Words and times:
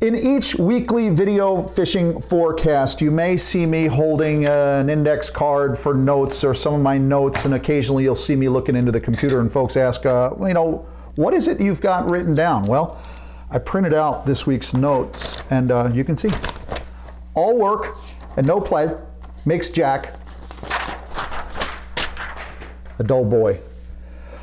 In 0.00 0.16
each 0.16 0.54
weekly 0.54 1.10
video 1.10 1.62
fishing 1.62 2.22
forecast, 2.22 3.02
you 3.02 3.10
may 3.10 3.36
see 3.36 3.66
me 3.66 3.84
holding 3.84 4.46
uh, 4.46 4.78
an 4.80 4.88
index 4.88 5.28
card 5.28 5.76
for 5.76 5.92
notes 5.92 6.42
or 6.42 6.54
some 6.54 6.72
of 6.72 6.80
my 6.80 6.96
notes, 6.96 7.44
and 7.44 7.52
occasionally 7.52 8.04
you'll 8.04 8.14
see 8.14 8.34
me 8.34 8.48
looking 8.48 8.76
into 8.76 8.90
the 8.90 9.00
computer 9.00 9.40
and 9.40 9.52
folks 9.52 9.76
ask, 9.76 10.06
uh, 10.06 10.30
you 10.40 10.54
know, 10.54 10.86
what 11.16 11.34
is 11.34 11.48
it 11.48 11.60
you've 11.60 11.82
got 11.82 12.08
written 12.08 12.34
down? 12.34 12.62
Well, 12.62 12.98
I 13.50 13.58
printed 13.58 13.92
out 13.92 14.24
this 14.24 14.46
week's 14.46 14.72
notes, 14.72 15.42
and 15.50 15.70
uh, 15.70 15.90
you 15.92 16.02
can 16.02 16.16
see 16.16 16.30
all 17.34 17.58
work 17.58 17.98
and 18.38 18.46
no 18.46 18.58
play 18.58 18.88
makes 19.44 19.68
Jack 19.68 20.14
a 22.98 23.04
dull 23.04 23.26
boy. 23.26 23.60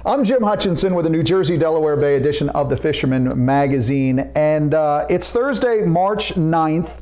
I'm 0.08 0.24
Jim 0.24 0.42
Hutchinson 0.42 0.96
with 0.96 1.06
a 1.06 1.10
New 1.10 1.22
Jersey 1.22 1.58
Delaware 1.58 1.98
Bay 1.98 2.16
edition 2.16 2.48
of 2.52 2.70
the 2.70 2.78
Fisherman 2.78 3.46
Magazine, 3.46 4.20
and 4.36 4.74
uh, 4.74 5.06
it's 5.10 5.34
Thursday, 5.34 5.82
March 5.82 6.34
9th. 6.36 7.02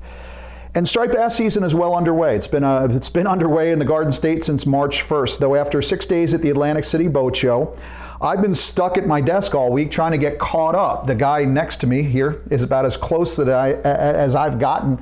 And 0.74 0.88
striped 0.88 1.14
bass 1.14 1.36
season 1.36 1.64
is 1.64 1.76
well 1.76 1.93
underway. 1.93 2.36
It's 2.36 2.48
been 2.48 2.64
uh, 2.64 2.88
it's 2.89 3.10
been 3.10 3.28
underway 3.36 3.71
in 3.71 3.78
the 3.78 3.86
Garden 3.86 4.12
State 4.12 4.43
since 4.43 4.65
March 4.65 5.04
1st. 5.04 5.38
Though 5.38 5.54
after 5.54 5.84
six 5.84 6.07
days 6.07 6.34
at 6.34 6.42
the 6.42 6.50
Atlantic 6.50 6.84
City 6.84 7.07
Boat 7.07 7.36
Show, 7.36 7.78
I've 8.24 8.42
been 8.42 8.56
stuck 8.56 8.98
at 8.98 9.06
my 9.06 9.21
desk 9.21 9.54
all 9.54 9.71
week 9.71 9.92
trying 9.92 10.14
to 10.14 10.18
get 10.18 10.40
caught 10.40 10.74
up. 10.74 11.06
The 11.06 11.14
guy 11.14 11.46
next 11.46 11.82
to 11.82 11.87
me 11.87 12.01
here 12.01 12.42
is 12.50 12.64
about 12.64 12.86
as 12.86 12.98
close 12.98 13.37
that 13.37 13.51
I, 13.51 13.74
as 13.74 14.34
I've 14.34 14.57
gotten 14.57 14.98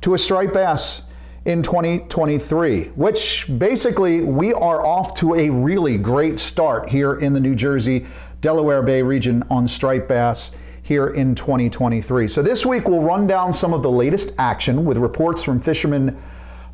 to 0.00 0.14
a 0.14 0.18
striped 0.18 0.54
bass 0.54 1.02
in 1.44 1.62
2023, 1.62 2.84
which 2.94 3.46
basically 3.58 4.20
we 4.20 4.52
are 4.52 4.84
off 4.86 5.14
to 5.14 5.34
a 5.34 5.50
really 5.50 5.98
great 5.98 6.38
start 6.38 6.88
here 6.88 7.14
in 7.14 7.32
the 7.32 7.40
New 7.40 7.56
Jersey, 7.56 8.06
Delaware 8.40 8.82
Bay 8.82 9.02
region 9.02 9.42
on 9.50 9.66
striped 9.66 10.08
bass 10.08 10.52
here 10.82 11.08
in 11.08 11.34
2023. 11.34 12.28
So 12.28 12.42
this 12.42 12.64
week 12.64 12.86
we'll 12.86 13.02
run 13.02 13.26
down 13.26 13.52
some 13.52 13.74
of 13.74 13.82
the 13.82 13.90
latest 13.90 14.32
action 14.38 14.84
with 14.84 14.98
reports 14.98 15.42
from 15.42 15.58
fishermen 15.58 16.20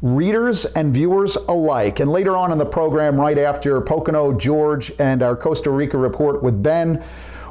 readers 0.03 0.67
and 0.67 0.93
viewers 0.93 1.37
alike. 1.37 2.01
And 2.01 2.11
later 2.13 2.37
on 2.37 2.53
in 2.53 2.59
the 2.59 2.67
program, 2.67 3.19
right 3.19 3.39
after 3.39 3.81
Pocono, 3.81 4.33
George, 4.39 4.93
and 4.99 5.23
our 5.23 5.35
Costa 5.35 5.71
Rica 5.71 5.97
report 5.97 6.43
with 6.43 6.63
Ben, 6.63 7.03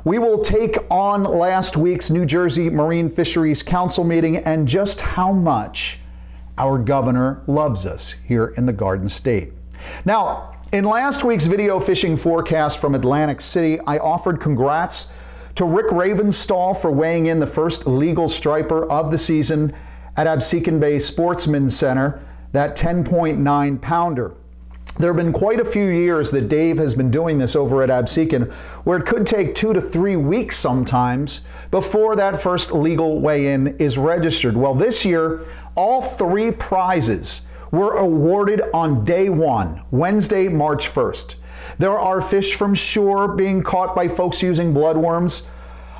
we 0.04 0.20
will 0.20 0.42
take 0.42 0.78
on 0.90 1.24
last 1.24 1.78
week's 1.78 2.10
New 2.12 2.26
Jersey 2.26 2.70
Marine 2.70 3.10
Fisheries 3.10 3.64
Council 3.64 4.04
meeting 4.04 4.38
and 4.38 4.68
just 4.68 5.02
how 5.02 5.32
much 5.32 6.00
our 6.58 6.78
governor 6.78 7.42
loves 7.48 7.86
us 7.86 8.16
here 8.28 8.48
in 8.58 8.66
the 8.66 8.74
Garden 8.74 9.10
State. 9.10 9.54
Now, 10.06 10.56
in 10.72 10.84
last 10.84 11.24
week's 11.24 11.46
video 11.46 11.80
fishing 11.80 12.18
forecast 12.18 12.80
from 12.80 12.96
Atlantic 12.96 13.42
City, 13.42 13.80
I 13.82 14.00
offered 14.00 14.40
congrats 14.40 15.08
to 15.56 15.66
Rick 15.66 15.88
Ravenstall 15.88 16.80
for 16.80 16.92
weighing 16.92 17.28
in 17.28 17.40
the 17.40 17.48
first 17.48 17.88
legal 17.88 18.28
striper 18.28 18.86
of 18.92 19.12
the 19.12 19.18
season 19.18 19.74
at 20.18 20.28
Absecon 20.28 20.80
Bay 20.80 21.00
Sportsman 21.00 21.70
Center, 21.70 22.22
that 22.52 22.76
10.9 22.76 23.82
pounder. 23.82 24.34
There 25.00 25.14
have 25.14 25.24
been 25.24 25.34
quite 25.34 25.60
a 25.60 25.66
few 25.66 25.90
years 25.90 26.32
that 26.32 26.50
Dave 26.50 26.80
has 26.80 26.96
been 26.96 27.12
doing 27.12 27.38
this 27.38 27.56
over 27.56 27.84
at 27.84 27.90
Absecon, 27.90 28.52
where 28.84 28.98
it 28.98 29.06
could 29.06 29.28
take 29.28 29.54
two 29.54 29.72
to 29.74 29.80
three 29.80 30.16
weeks 30.16 30.58
sometimes 30.58 31.42
before 31.70 32.16
that 32.16 32.42
first 32.42 32.72
legal 32.72 33.20
weigh 33.20 33.54
in 33.54 33.78
is 33.78 33.98
registered. 34.00 34.58
Well, 34.58 34.74
this 34.74 35.06
year, 35.06 35.42
all 35.78 36.02
three 36.02 36.52
prizes 36.52 37.44
were 37.72 37.98
awarded 37.98 38.62
on 38.74 39.06
day 39.06 39.30
one, 39.30 39.84
Wednesday, 39.92 40.48
March 40.48 40.90
1st. 40.90 41.36
There 41.78 41.98
are 41.98 42.22
fish 42.22 42.56
from 42.56 42.74
shore 42.74 43.28
being 43.28 43.62
caught 43.62 43.96
by 43.96 44.08
folks 44.08 44.42
using 44.42 44.74
bloodworms. 44.74 45.44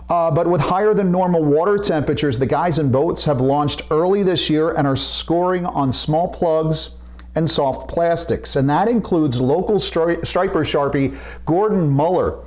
Uh, 0.10 0.32
but 0.32 0.48
with 0.48 0.62
higher 0.62 0.94
than 0.94 1.12
normal 1.12 1.44
water 1.44 1.78
temperatures, 1.78 2.40
the 2.40 2.46
guys 2.46 2.80
in 2.80 2.90
boats 2.90 3.26
have 3.26 3.42
launched 3.42 3.84
early 3.92 4.24
this 4.24 4.50
year 4.50 4.72
and 4.72 4.88
are 4.88 4.96
scoring 4.96 5.66
on 5.66 5.92
small 5.92 6.30
plugs 6.30 6.92
and 7.36 7.48
soft 7.48 7.90
plastics. 7.90 8.56
And 8.56 8.70
that 8.70 8.88
includes 8.88 9.40
local 9.40 9.76
stri- 9.76 10.26
striper 10.26 10.64
sharpie 10.64 11.18
Gordon 11.46 11.90
Muller, 11.90 12.40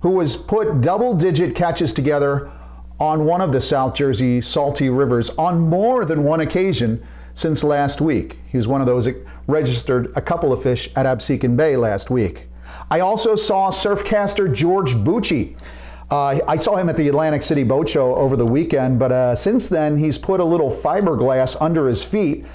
who 0.00 0.20
has 0.20 0.36
put 0.36 0.82
double 0.82 1.14
digit 1.14 1.54
catches 1.54 1.94
together 1.94 2.50
on 2.98 3.24
one 3.24 3.40
of 3.40 3.52
the 3.52 3.60
South 3.60 3.94
Jersey 3.94 4.40
salty 4.40 4.88
rivers 4.88 5.30
on 5.30 5.60
more 5.60 6.04
than 6.04 6.24
one 6.24 6.40
occasion 6.40 7.04
since 7.34 7.62
last 7.62 8.00
week. 8.00 8.38
He 8.46 8.56
was 8.56 8.66
one 8.66 8.80
of 8.80 8.86
those 8.86 9.04
that 9.04 9.16
registered 9.46 10.12
a 10.16 10.20
couple 10.20 10.52
of 10.52 10.62
fish 10.62 10.88
at 10.96 11.06
Absecon 11.06 11.56
Bay 11.56 11.76
last 11.76 12.10
week. 12.10 12.48
I 12.90 13.00
also 13.00 13.36
saw 13.36 13.70
surfcaster 13.70 14.52
George 14.52 14.94
Bucci. 14.94 15.56
Uh, 16.10 16.38
I 16.46 16.56
saw 16.56 16.76
him 16.76 16.88
at 16.88 16.96
the 16.96 17.08
Atlantic 17.08 17.42
City 17.42 17.64
Boat 17.64 17.88
Show 17.88 18.14
over 18.14 18.36
the 18.36 18.46
weekend, 18.46 18.98
but 18.98 19.12
uh, 19.12 19.34
since 19.34 19.68
then 19.68 19.98
he's 19.98 20.16
put 20.16 20.40
a 20.40 20.44
little 20.44 20.70
fiberglass 20.70 21.56
under 21.60 21.88
his 21.88 22.02
feet 22.04 22.46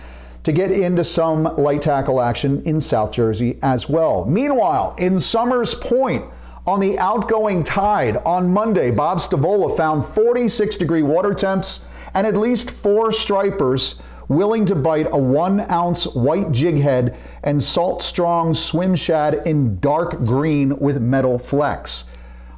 to 0.44 0.52
get 0.52 0.72
into 0.72 1.04
some 1.04 1.44
light 1.58 1.82
tackle 1.82 2.22
action 2.22 2.64
in 2.64 2.80
South 2.80 3.12
Jersey 3.12 3.60
as 3.62 3.88
well. 3.88 4.26
Meanwhile, 4.26 4.96
in 4.98 5.20
Somers 5.20 5.76
Point, 5.76 6.26
on 6.72 6.80
the 6.80 6.98
outgoing 7.00 7.66
tide 7.66 8.16
on 8.26 8.50
Monday, 8.50 8.92
Bob 8.92 9.18
Stavola 9.18 9.76
found 9.76 10.06
46 10.06 10.78
degree 10.78 11.02
water 11.02 11.34
temps 11.34 11.82
and 12.14 12.26
at 12.26 12.38
least 12.38 12.72
four 12.72 13.12
stripers 13.12 14.02
willing 14.30 14.64
to 14.64 14.74
bite 14.74 15.06
a 15.12 15.18
one 15.18 15.70
ounce 15.70 16.08
white 16.08 16.50
jig 16.54 16.78
head 16.78 17.18
and 17.44 17.62
salt 17.62 18.02
strong 18.02 18.54
swim 18.54 18.96
shad 18.96 19.46
in 19.46 19.82
dark 19.82 20.24
green 20.24 20.80
with 20.80 21.02
metal 21.02 21.38
flex. 21.38 22.06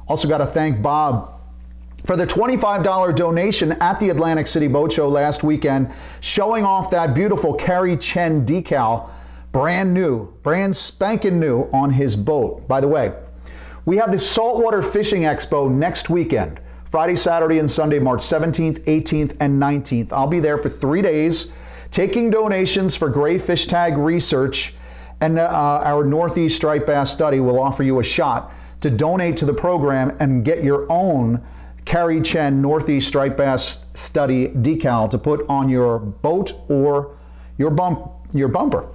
Also, 0.06 0.28
got 0.28 0.38
to 0.38 0.46
thank 0.46 0.80
Bob 0.80 1.32
for 2.04 2.14
the 2.14 2.24
$25 2.24 3.16
donation 3.16 3.72
at 3.72 3.98
the 3.98 4.10
Atlantic 4.10 4.46
City 4.46 4.68
Boat 4.68 4.92
Show 4.92 5.08
last 5.08 5.42
weekend, 5.42 5.90
showing 6.20 6.64
off 6.64 6.88
that 6.90 7.14
beautiful 7.14 7.52
Carrie 7.52 7.96
Chen 7.96 8.46
decal, 8.46 9.10
brand 9.50 9.92
new, 9.92 10.32
brand 10.44 10.76
spanking 10.76 11.40
new 11.40 11.62
on 11.72 11.90
his 11.90 12.14
boat. 12.14 12.68
By 12.68 12.80
the 12.80 12.86
way, 12.86 13.12
we 13.84 13.96
have 13.98 14.10
the 14.10 14.18
Saltwater 14.18 14.82
Fishing 14.82 15.22
Expo 15.22 15.70
next 15.70 16.08
weekend, 16.08 16.60
Friday, 16.90 17.16
Saturday, 17.16 17.58
and 17.58 17.70
Sunday, 17.70 17.98
March 17.98 18.20
17th, 18.20 18.80
18th, 18.84 19.36
and 19.40 19.60
19th. 19.60 20.12
I'll 20.12 20.26
be 20.26 20.40
there 20.40 20.58
for 20.58 20.68
three 20.68 21.02
days 21.02 21.52
taking 21.90 22.30
donations 22.30 22.96
for 22.96 23.08
Gray 23.08 23.38
Fish 23.38 23.66
Tag 23.66 23.96
research, 23.96 24.74
and 25.20 25.38
uh, 25.38 25.82
our 25.84 26.04
Northeast 26.04 26.56
Striped 26.56 26.86
Bass 26.86 27.12
study 27.12 27.40
will 27.40 27.62
offer 27.62 27.82
you 27.82 28.00
a 28.00 28.04
shot 28.04 28.52
to 28.80 28.90
donate 28.90 29.36
to 29.36 29.44
the 29.44 29.54
program 29.54 30.16
and 30.18 30.44
get 30.44 30.64
your 30.64 30.90
own 30.90 31.40
Carrie 31.84 32.20
Chen 32.22 32.60
Northeast 32.62 33.06
Striped 33.06 33.36
Bass 33.36 33.84
Study 33.94 34.48
decal 34.48 35.08
to 35.10 35.18
put 35.18 35.46
on 35.48 35.68
your 35.68 35.98
boat 35.98 36.54
or 36.68 37.16
your 37.58 37.70
bump 37.70 38.10
your 38.32 38.48
bumper 38.48 38.88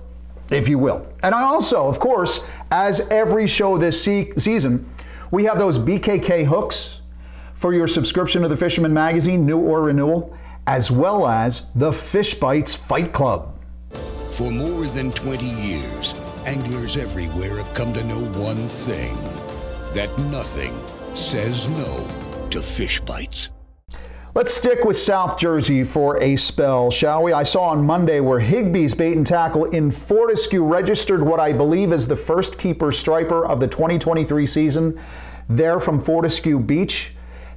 if 0.51 0.67
you 0.67 0.77
will. 0.77 1.05
And 1.23 1.33
I 1.35 1.43
also, 1.43 1.87
of 1.87 1.99
course, 1.99 2.45
as 2.71 3.07
every 3.09 3.47
show 3.47 3.77
this 3.77 4.01
se- 4.03 4.33
season, 4.37 4.89
we 5.31 5.43
have 5.45 5.57
those 5.57 5.77
BKK 5.77 6.45
hooks 6.45 7.01
for 7.53 7.73
your 7.73 7.87
subscription 7.87 8.41
to 8.41 8.47
the 8.47 8.57
Fisherman 8.57 8.93
Magazine, 8.93 9.45
new 9.45 9.59
or 9.59 9.83
renewal, 9.83 10.35
as 10.65 10.89
well 10.89 11.27
as 11.27 11.67
the 11.75 11.91
Fish 11.91 12.35
Bites 12.35 12.73
Fight 12.75 13.11
Club. 13.11 13.55
For 14.31 14.49
more 14.49 14.85
than 14.85 15.11
20 15.11 15.45
years, 15.45 16.15
anglers 16.45 16.95
everywhere 16.95 17.57
have 17.57 17.73
come 17.73 17.93
to 17.93 18.03
know 18.03 18.23
one 18.39 18.69
thing 18.69 19.17
that 19.93 20.15
nothing 20.17 20.73
says 21.13 21.67
no 21.67 22.07
to 22.49 22.61
fish 22.61 23.01
bites. 23.01 23.49
Let's 24.35 24.53
stick 24.53 24.83
with 24.83 24.95
South 24.95 25.39
Jersey 25.39 25.83
for 25.83 26.21
a 26.21 26.35
spell, 26.35 26.91
shall 26.91 27.23
we? 27.23 27.33
I 27.33 27.41
saw 27.41 27.69
on 27.69 27.83
Monday 27.83 28.19
where 28.19 28.39
Higbee's 28.39 28.93
bait 28.93 29.17
and 29.17 29.25
tackle 29.25 29.65
in 29.65 29.89
Fortescue 29.89 30.63
registered 30.63 31.23
what 31.23 31.39
I 31.39 31.51
believe 31.51 31.91
is 31.91 32.07
the 32.07 32.15
first 32.15 32.59
keeper 32.59 32.91
striper 32.91 33.43
of 33.43 33.59
the 33.59 33.67
2023 33.67 34.45
season 34.45 34.99
there 35.49 35.79
from 35.79 35.99
Fortescue 35.99 36.59
Beach. 36.59 37.13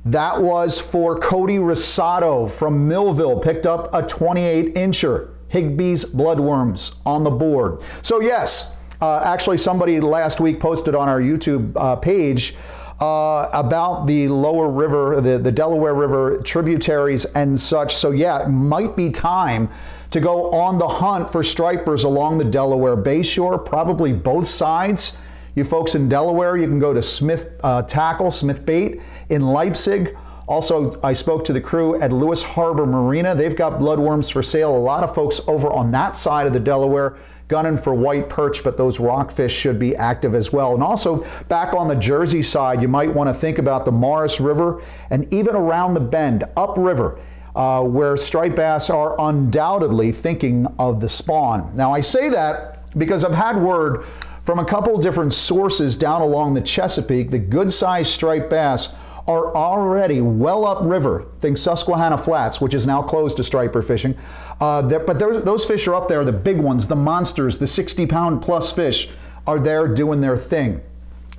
That 0.06 0.40
was 0.40 0.80
for 0.80 1.18
Cody 1.18 1.58
Rosado 1.58 2.50
from 2.50 2.88
Millville, 2.88 3.38
picked 3.38 3.66
up 3.66 3.92
a 3.94 4.02
28 4.02 4.74
incher. 4.74 5.34
Higbee's 5.52 6.06
Bloodworms 6.06 6.94
on 7.04 7.22
the 7.22 7.30
board. 7.30 7.84
So, 8.00 8.22
yes, 8.22 8.74
uh, 9.02 9.20
actually, 9.22 9.58
somebody 9.58 10.00
last 10.00 10.40
week 10.40 10.58
posted 10.58 10.94
on 10.94 11.10
our 11.10 11.20
YouTube 11.20 11.74
uh, 11.76 11.96
page 11.96 12.54
uh, 13.02 13.48
about 13.52 14.06
the 14.06 14.28
lower 14.28 14.70
river, 14.70 15.20
the, 15.20 15.36
the 15.36 15.50
Delaware 15.50 15.92
River 15.92 16.40
tributaries 16.44 17.24
and 17.24 17.58
such. 17.58 17.96
So, 17.96 18.12
yeah, 18.12 18.44
it 18.46 18.48
might 18.48 18.94
be 18.94 19.10
time 19.10 19.68
to 20.10 20.20
go 20.20 20.52
on 20.52 20.78
the 20.78 20.86
hunt 20.86 21.32
for 21.32 21.42
stripers 21.42 22.04
along 22.04 22.38
the 22.38 22.44
Delaware 22.44 22.96
Bayshore, 22.96 23.64
probably 23.64 24.12
both 24.12 24.46
sides. 24.46 25.16
You 25.56 25.64
folks 25.64 25.96
in 25.96 26.08
Delaware, 26.08 26.56
you 26.56 26.68
can 26.68 26.78
go 26.78 26.94
to 26.94 27.02
Smith 27.02 27.48
uh, 27.64 27.82
Tackle, 27.82 28.30
Smith 28.30 28.64
Bait 28.64 29.00
in 29.30 29.42
Leipsic. 29.42 30.16
Also, 30.46 31.00
I 31.02 31.12
spoke 31.12 31.44
to 31.46 31.52
the 31.52 31.60
crew 31.60 32.00
at 32.00 32.12
Lewes 32.12 32.42
Harbor 32.42 32.86
Marina. 32.86 33.34
They've 33.34 33.56
got 33.56 33.80
bloodworms 33.80 34.30
for 34.30 34.44
sale. 34.44 34.76
A 34.76 34.78
lot 34.78 35.02
of 35.02 35.12
folks 35.12 35.40
over 35.48 35.72
on 35.72 35.90
that 35.90 36.14
side 36.14 36.46
of 36.46 36.52
the 36.52 36.60
Delaware 36.60 37.16
gunning 37.52 37.78
for 37.84 37.92
white 38.06 38.26
perch, 38.28 38.64
but 38.64 38.74
those 38.76 38.96
rockfish 38.98 39.54
should 39.62 39.78
be 39.78 39.94
active 40.10 40.34
as 40.34 40.52
well. 40.52 40.70
And 40.74 40.82
also, 40.82 41.24
back 41.48 41.74
on 41.74 41.86
the 41.92 41.98
Jersey 42.10 42.42
side, 42.42 42.80
you 42.82 42.88
might 42.88 43.12
want 43.18 43.28
to 43.28 43.34
think 43.44 43.58
about 43.58 43.84
the 43.84 43.92
Maurice 43.92 44.40
River 44.40 44.82
and 45.10 45.20
even 45.32 45.54
around 45.54 45.94
the 45.94 46.06
bend, 46.14 46.44
upriver. 46.56 47.18
uh, 47.54 47.84
where 47.84 48.16
striped 48.16 48.56
bass 48.56 48.90
are 48.90 49.14
undoubtedly 49.20 50.12
thinking 50.12 50.66
of 50.78 51.00
the 51.00 51.08
spawn. 51.08 51.70
Now, 51.74 51.92
I 51.92 52.00
say 52.00 52.28
that 52.30 52.96
because 52.98 53.24
I've 53.24 53.34
had 53.34 53.56
word 53.56 54.04
from 54.44 54.58
a 54.58 54.64
couple 54.64 54.96
different 54.98 55.32
sources 55.32 55.94
down 55.94 56.22
along 56.22 56.54
the 56.54 56.60
Chesapeake 56.60 57.30
that 57.30 57.50
good 57.50 57.70
sized 57.70 58.10
striped 58.10 58.50
bass 58.50 58.94
are 59.28 59.54
already 59.54 60.20
well 60.20 60.64
upriver. 60.66 61.26
Think 61.40 61.58
Susquehanna 61.58 62.18
Flats, 62.18 62.60
which 62.60 62.74
is 62.74 62.86
now 62.86 63.02
closed 63.02 63.36
to 63.36 63.44
striper 63.44 63.82
fishing. 63.82 64.16
Uh, 64.60 64.82
but 64.82 65.18
those 65.18 65.64
fish 65.64 65.86
are 65.88 65.94
up 65.94 66.08
there, 66.08 66.24
the 66.24 66.32
big 66.32 66.58
ones, 66.58 66.86
the 66.86 66.96
monsters, 66.96 67.58
the 67.58 67.66
60 67.66 68.06
pound 68.06 68.42
plus 68.42 68.72
fish 68.72 69.10
are 69.46 69.58
there 69.58 69.88
doing 69.88 70.20
their 70.20 70.36
thing. 70.36 70.80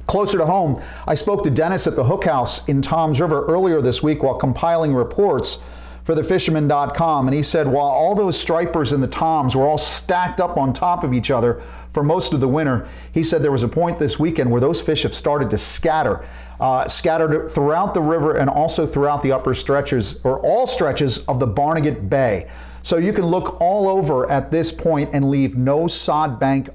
Closer 0.07 0.37
to 0.37 0.45
home, 0.45 0.81
I 1.07 1.15
spoke 1.15 1.43
to 1.45 1.49
Dennis 1.49 1.87
at 1.87 1.95
the 1.95 2.03
Hook 2.03 2.25
House 2.25 2.67
in 2.67 2.81
Toms 2.81 3.21
River 3.21 3.45
earlier 3.45 3.81
this 3.81 4.03
week 4.03 4.21
while 4.21 4.35
compiling 4.35 4.93
reports 4.93 5.59
for 6.03 6.13
thefisherman.com, 6.13 7.27
and 7.27 7.33
he 7.33 7.41
said 7.41 7.65
while 7.65 7.87
all 7.87 8.13
those 8.13 8.37
stripers 8.37 8.91
in 8.91 8.99
the 8.99 9.07
toms 9.07 9.55
were 9.55 9.63
all 9.63 9.77
stacked 9.77 10.41
up 10.41 10.57
on 10.57 10.73
top 10.73 11.05
of 11.05 11.13
each 11.13 11.31
other 11.31 11.63
for 11.93 12.03
most 12.03 12.33
of 12.33 12.39
the 12.39 12.47
winter, 12.47 12.87
he 13.11 13.23
said 13.23 13.43
there 13.43 13.51
was 13.51 13.63
a 13.63 13.67
point 13.67 13.99
this 13.99 14.19
weekend 14.19 14.49
where 14.49 14.59
those 14.59 14.81
fish 14.81 15.03
have 15.03 15.13
started 15.13 15.49
to 15.51 15.57
scatter, 15.57 16.25
uh, 16.59 16.87
scattered 16.87 17.49
throughout 17.51 17.93
the 17.93 18.01
river 18.01 18.37
and 18.37 18.49
also 18.49 18.85
throughout 18.85 19.21
the 19.21 19.31
upper 19.31 19.53
stretches 19.53 20.19
or 20.23 20.39
all 20.39 20.65
stretches 20.65 21.19
of 21.25 21.39
the 21.39 21.47
Barnegat 21.47 22.09
Bay. 22.09 22.49
So 22.81 22.97
you 22.97 23.13
can 23.13 23.25
look 23.27 23.61
all 23.61 23.87
over 23.87 24.29
at 24.29 24.51
this 24.51 24.71
point 24.71 25.11
and 25.13 25.29
leave 25.29 25.55
no 25.55 25.87
sod 25.87 26.39
bank 26.39 26.69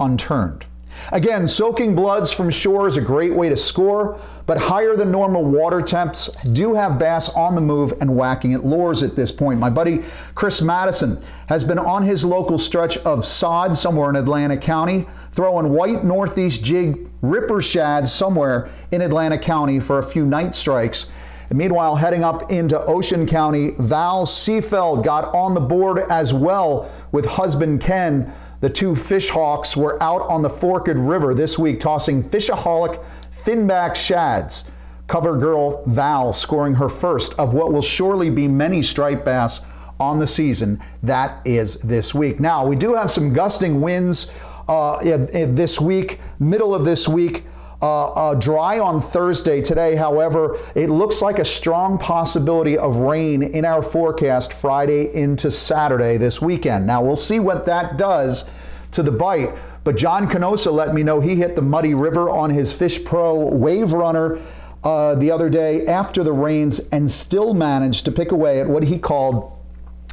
unturned. 0.00 0.64
Again, 1.12 1.46
soaking 1.46 1.94
bloods 1.94 2.32
from 2.32 2.50
shore 2.50 2.88
is 2.88 2.96
a 2.96 3.00
great 3.00 3.34
way 3.34 3.48
to 3.48 3.56
score, 3.56 4.18
but 4.46 4.58
higher 4.58 4.96
than 4.96 5.10
normal 5.10 5.44
water 5.44 5.80
temps 5.80 6.28
do 6.52 6.74
have 6.74 6.98
bass 6.98 7.28
on 7.30 7.54
the 7.54 7.60
move 7.60 7.92
and 8.00 8.14
whacking 8.14 8.54
at 8.54 8.64
lures 8.64 9.02
at 9.02 9.16
this 9.16 9.30
point. 9.32 9.60
My 9.60 9.70
buddy 9.70 10.02
Chris 10.34 10.62
Madison 10.62 11.20
has 11.48 11.64
been 11.64 11.78
on 11.78 12.02
his 12.02 12.24
local 12.24 12.58
stretch 12.58 12.96
of 12.98 13.24
sod 13.24 13.76
somewhere 13.76 14.10
in 14.10 14.16
Atlantic 14.16 14.60
County, 14.60 15.06
throwing 15.32 15.70
white 15.70 16.04
northeast 16.04 16.62
jig 16.62 17.08
ripper 17.22 17.62
shads 17.62 18.12
somewhere 18.12 18.70
in 18.90 19.00
Atlantic 19.02 19.42
County 19.42 19.80
for 19.80 19.98
a 19.98 20.02
few 20.02 20.26
night 20.26 20.54
strikes. 20.54 21.10
And 21.50 21.58
meanwhile, 21.58 21.96
heading 21.96 22.24
up 22.24 22.50
into 22.50 22.82
Ocean 22.84 23.26
County, 23.26 23.72
Val 23.78 24.24
Seafeld 24.24 25.04
got 25.04 25.34
on 25.34 25.54
the 25.54 25.60
board 25.60 25.98
as 26.10 26.32
well 26.32 26.90
with 27.12 27.26
husband 27.26 27.80
Ken 27.80 28.32
the 28.60 28.70
two 28.70 28.94
fish 28.94 29.28
hawks 29.28 29.76
were 29.76 30.02
out 30.02 30.22
on 30.22 30.42
the 30.42 30.50
Forked 30.50 30.88
River 30.88 31.34
this 31.34 31.58
week 31.58 31.80
tossing 31.80 32.22
fishaholic 32.22 33.02
finback 33.30 33.94
shads. 33.94 34.64
Cover 35.06 35.36
girl 35.36 35.84
Val 35.84 36.32
scoring 36.32 36.74
her 36.74 36.88
first 36.88 37.34
of 37.34 37.52
what 37.52 37.72
will 37.72 37.82
surely 37.82 38.30
be 38.30 38.48
many 38.48 38.82
striped 38.82 39.24
bass 39.24 39.60
on 40.00 40.18
the 40.18 40.26
season. 40.26 40.80
That 41.02 41.46
is 41.46 41.76
this 41.76 42.14
week. 42.14 42.40
Now, 42.40 42.66
we 42.66 42.74
do 42.74 42.94
have 42.94 43.10
some 43.10 43.32
gusting 43.32 43.80
winds 43.80 44.30
uh, 44.66 44.98
this 45.02 45.80
week, 45.80 46.20
middle 46.38 46.74
of 46.74 46.84
this 46.84 47.06
week. 47.06 47.44
Uh, 47.82 48.12
uh, 48.12 48.34
dry 48.34 48.78
on 48.78 49.00
Thursday. 49.00 49.60
Today, 49.60 49.94
however, 49.94 50.58
it 50.74 50.88
looks 50.88 51.20
like 51.20 51.38
a 51.38 51.44
strong 51.44 51.98
possibility 51.98 52.78
of 52.78 52.96
rain 52.96 53.42
in 53.42 53.64
our 53.64 53.82
forecast 53.82 54.52
Friday 54.52 55.12
into 55.14 55.50
Saturday 55.50 56.16
this 56.16 56.40
weekend. 56.40 56.86
Now, 56.86 57.02
we'll 57.02 57.16
see 57.16 57.40
what 57.40 57.66
that 57.66 57.98
does 57.98 58.46
to 58.92 59.02
the 59.02 59.12
bite. 59.12 59.54
But 59.82 59.96
John 59.96 60.26
Canosa 60.26 60.72
let 60.72 60.94
me 60.94 61.02
know 61.02 61.20
he 61.20 61.36
hit 61.36 61.56
the 61.56 61.62
Muddy 61.62 61.92
River 61.92 62.30
on 62.30 62.48
his 62.48 62.72
Fish 62.72 63.04
Pro 63.04 63.34
Wave 63.34 63.92
Runner 63.92 64.38
uh, 64.82 65.14
the 65.16 65.30
other 65.30 65.50
day 65.50 65.84
after 65.86 66.22
the 66.22 66.32
rains 66.32 66.80
and 66.92 67.10
still 67.10 67.52
managed 67.52 68.04
to 68.06 68.12
pick 68.12 68.32
away 68.32 68.60
at 68.60 68.68
what 68.68 68.82
he 68.82 68.98
called 68.98 69.52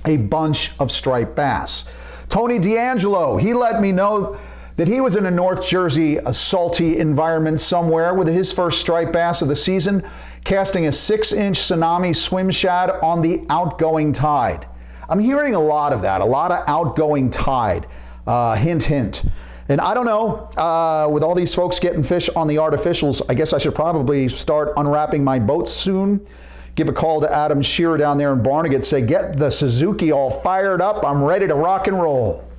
a 0.06 0.18
bunch 0.18 0.72
of 0.80 0.92
striped 0.92 1.36
bass. 1.36 1.86
Tony 2.28 2.60
D'Angelo, 2.60 3.38
he 3.38 3.54
let 3.54 3.82
me 3.82 3.92
know 3.92 4.38
that 4.82 4.88
he 4.88 5.00
was 5.00 5.16
in 5.16 5.28
a 5.28 5.30
North 5.30 5.64
Jersey 5.64 6.18
a 6.18 6.34
salty 6.34 6.98
environment 6.98 7.60
somewhere 7.60 8.16
with 8.16 8.28
his 8.28 8.52
first 8.52 8.82
striped 8.82 9.14
bass 9.14 9.44
of 9.44 9.48
the 9.48 9.56
season, 9.56 10.04
casting 10.44 10.88
a 10.88 10.92
six 10.92 11.32
inch 11.32 11.60
tsunami 11.60 12.16
swim 12.16 12.50
shad 12.50 12.90
on 13.04 13.22
the 13.22 13.46
outgoing 13.52 14.12
tide. 14.12 14.68
I'm 15.08 15.20
hearing 15.20 15.54
a 15.54 15.60
lot 15.60 15.94
of 15.94 16.02
that, 16.02 16.22
a 16.22 16.26
lot 16.26 16.52
of 16.52 16.68
outgoing 16.68 17.30
tide. 17.30 17.86
Uh, 18.26 18.56
hint, 18.56 18.82
hint. 18.82 19.24
And 19.70 19.80
I 19.80 19.94
don't 19.94 20.08
know, 20.08 20.50
uh, 20.58 21.08
with 21.12 21.22
all 21.22 21.36
these 21.36 21.54
folks 21.54 21.78
getting 21.78 22.04
fish 22.04 22.28
on 22.30 22.48
the 22.48 22.56
artificials, 22.56 23.22
I 23.30 23.36
guess 23.36 23.54
I 23.54 23.60
should 23.60 23.76
probably 23.76 24.30
start 24.30 24.74
unwrapping 24.78 25.24
my 25.24 25.38
boat 25.38 25.68
soon. 25.68 26.26
Give 26.74 26.90
a 26.90 26.94
call 26.94 27.22
to 27.22 27.32
Adam 27.32 27.62
Shearer 27.62 28.00
down 28.00 28.18
there 28.18 28.34
in 28.34 28.42
Barnegat, 28.42 28.84
say, 28.84 29.04
get 29.04 29.38
the 29.38 29.52
Suzuki 29.52 30.12
all 30.12 30.32
fired 30.32 30.82
up. 30.82 31.06
I'm 31.06 31.24
ready 31.24 31.48
to 31.48 31.54
rock 31.54 31.86
and 31.86 32.02
roll. 32.02 32.51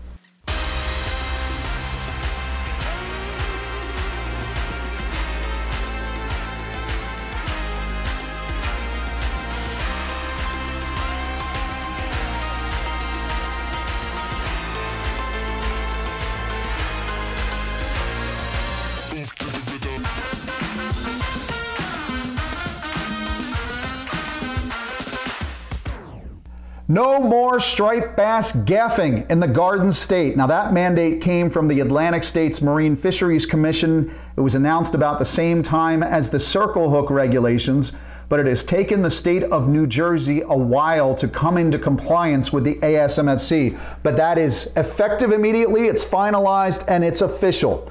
No 26.93 27.19
more 27.19 27.59
striped 27.59 28.19
bass 28.19 28.53
gaffing 28.53 29.27
in 29.31 29.41
the 29.41 29.49
Garden 29.49 29.91
State. 29.93 30.37
Now, 30.37 30.47
that 30.49 30.75
mandate 30.75 31.23
came 31.23 31.49
from 31.49 31.67
the 31.67 31.81
Atlantic 31.81 32.23
States 32.23 32.61
Marine 32.61 32.97
Fisheries 32.97 33.47
Commission. 33.47 34.15
It 34.37 34.43
was 34.43 34.56
announced 34.56 34.93
about 34.93 35.19
the 35.19 35.25
same 35.25 35.62
time 35.62 36.03
as 36.03 36.29
the 36.29 36.39
circle 36.39 36.91
hook 36.91 37.09
regulations, 37.09 37.94
but 38.29 38.41
it 38.41 38.47
has 38.47 38.62
taken 38.62 39.00
the 39.00 39.11
state 39.11 39.43
of 39.44 39.69
New 39.71 39.87
Jersey 39.87 40.43
a 40.43 40.55
while 40.55 41.15
to 41.15 41.29
come 41.29 41.56
into 41.56 41.79
compliance 41.79 42.53
with 42.53 42.62
the 42.62 42.75
ASMFC. 42.81 43.79
But 44.03 44.15
that 44.17 44.37
is 44.37 44.71
effective 44.77 45.33
immediately, 45.33 45.87
it's 45.87 46.05
finalized, 46.05 46.85
and 46.88 47.03
it's 47.03 47.23
official. 47.23 47.91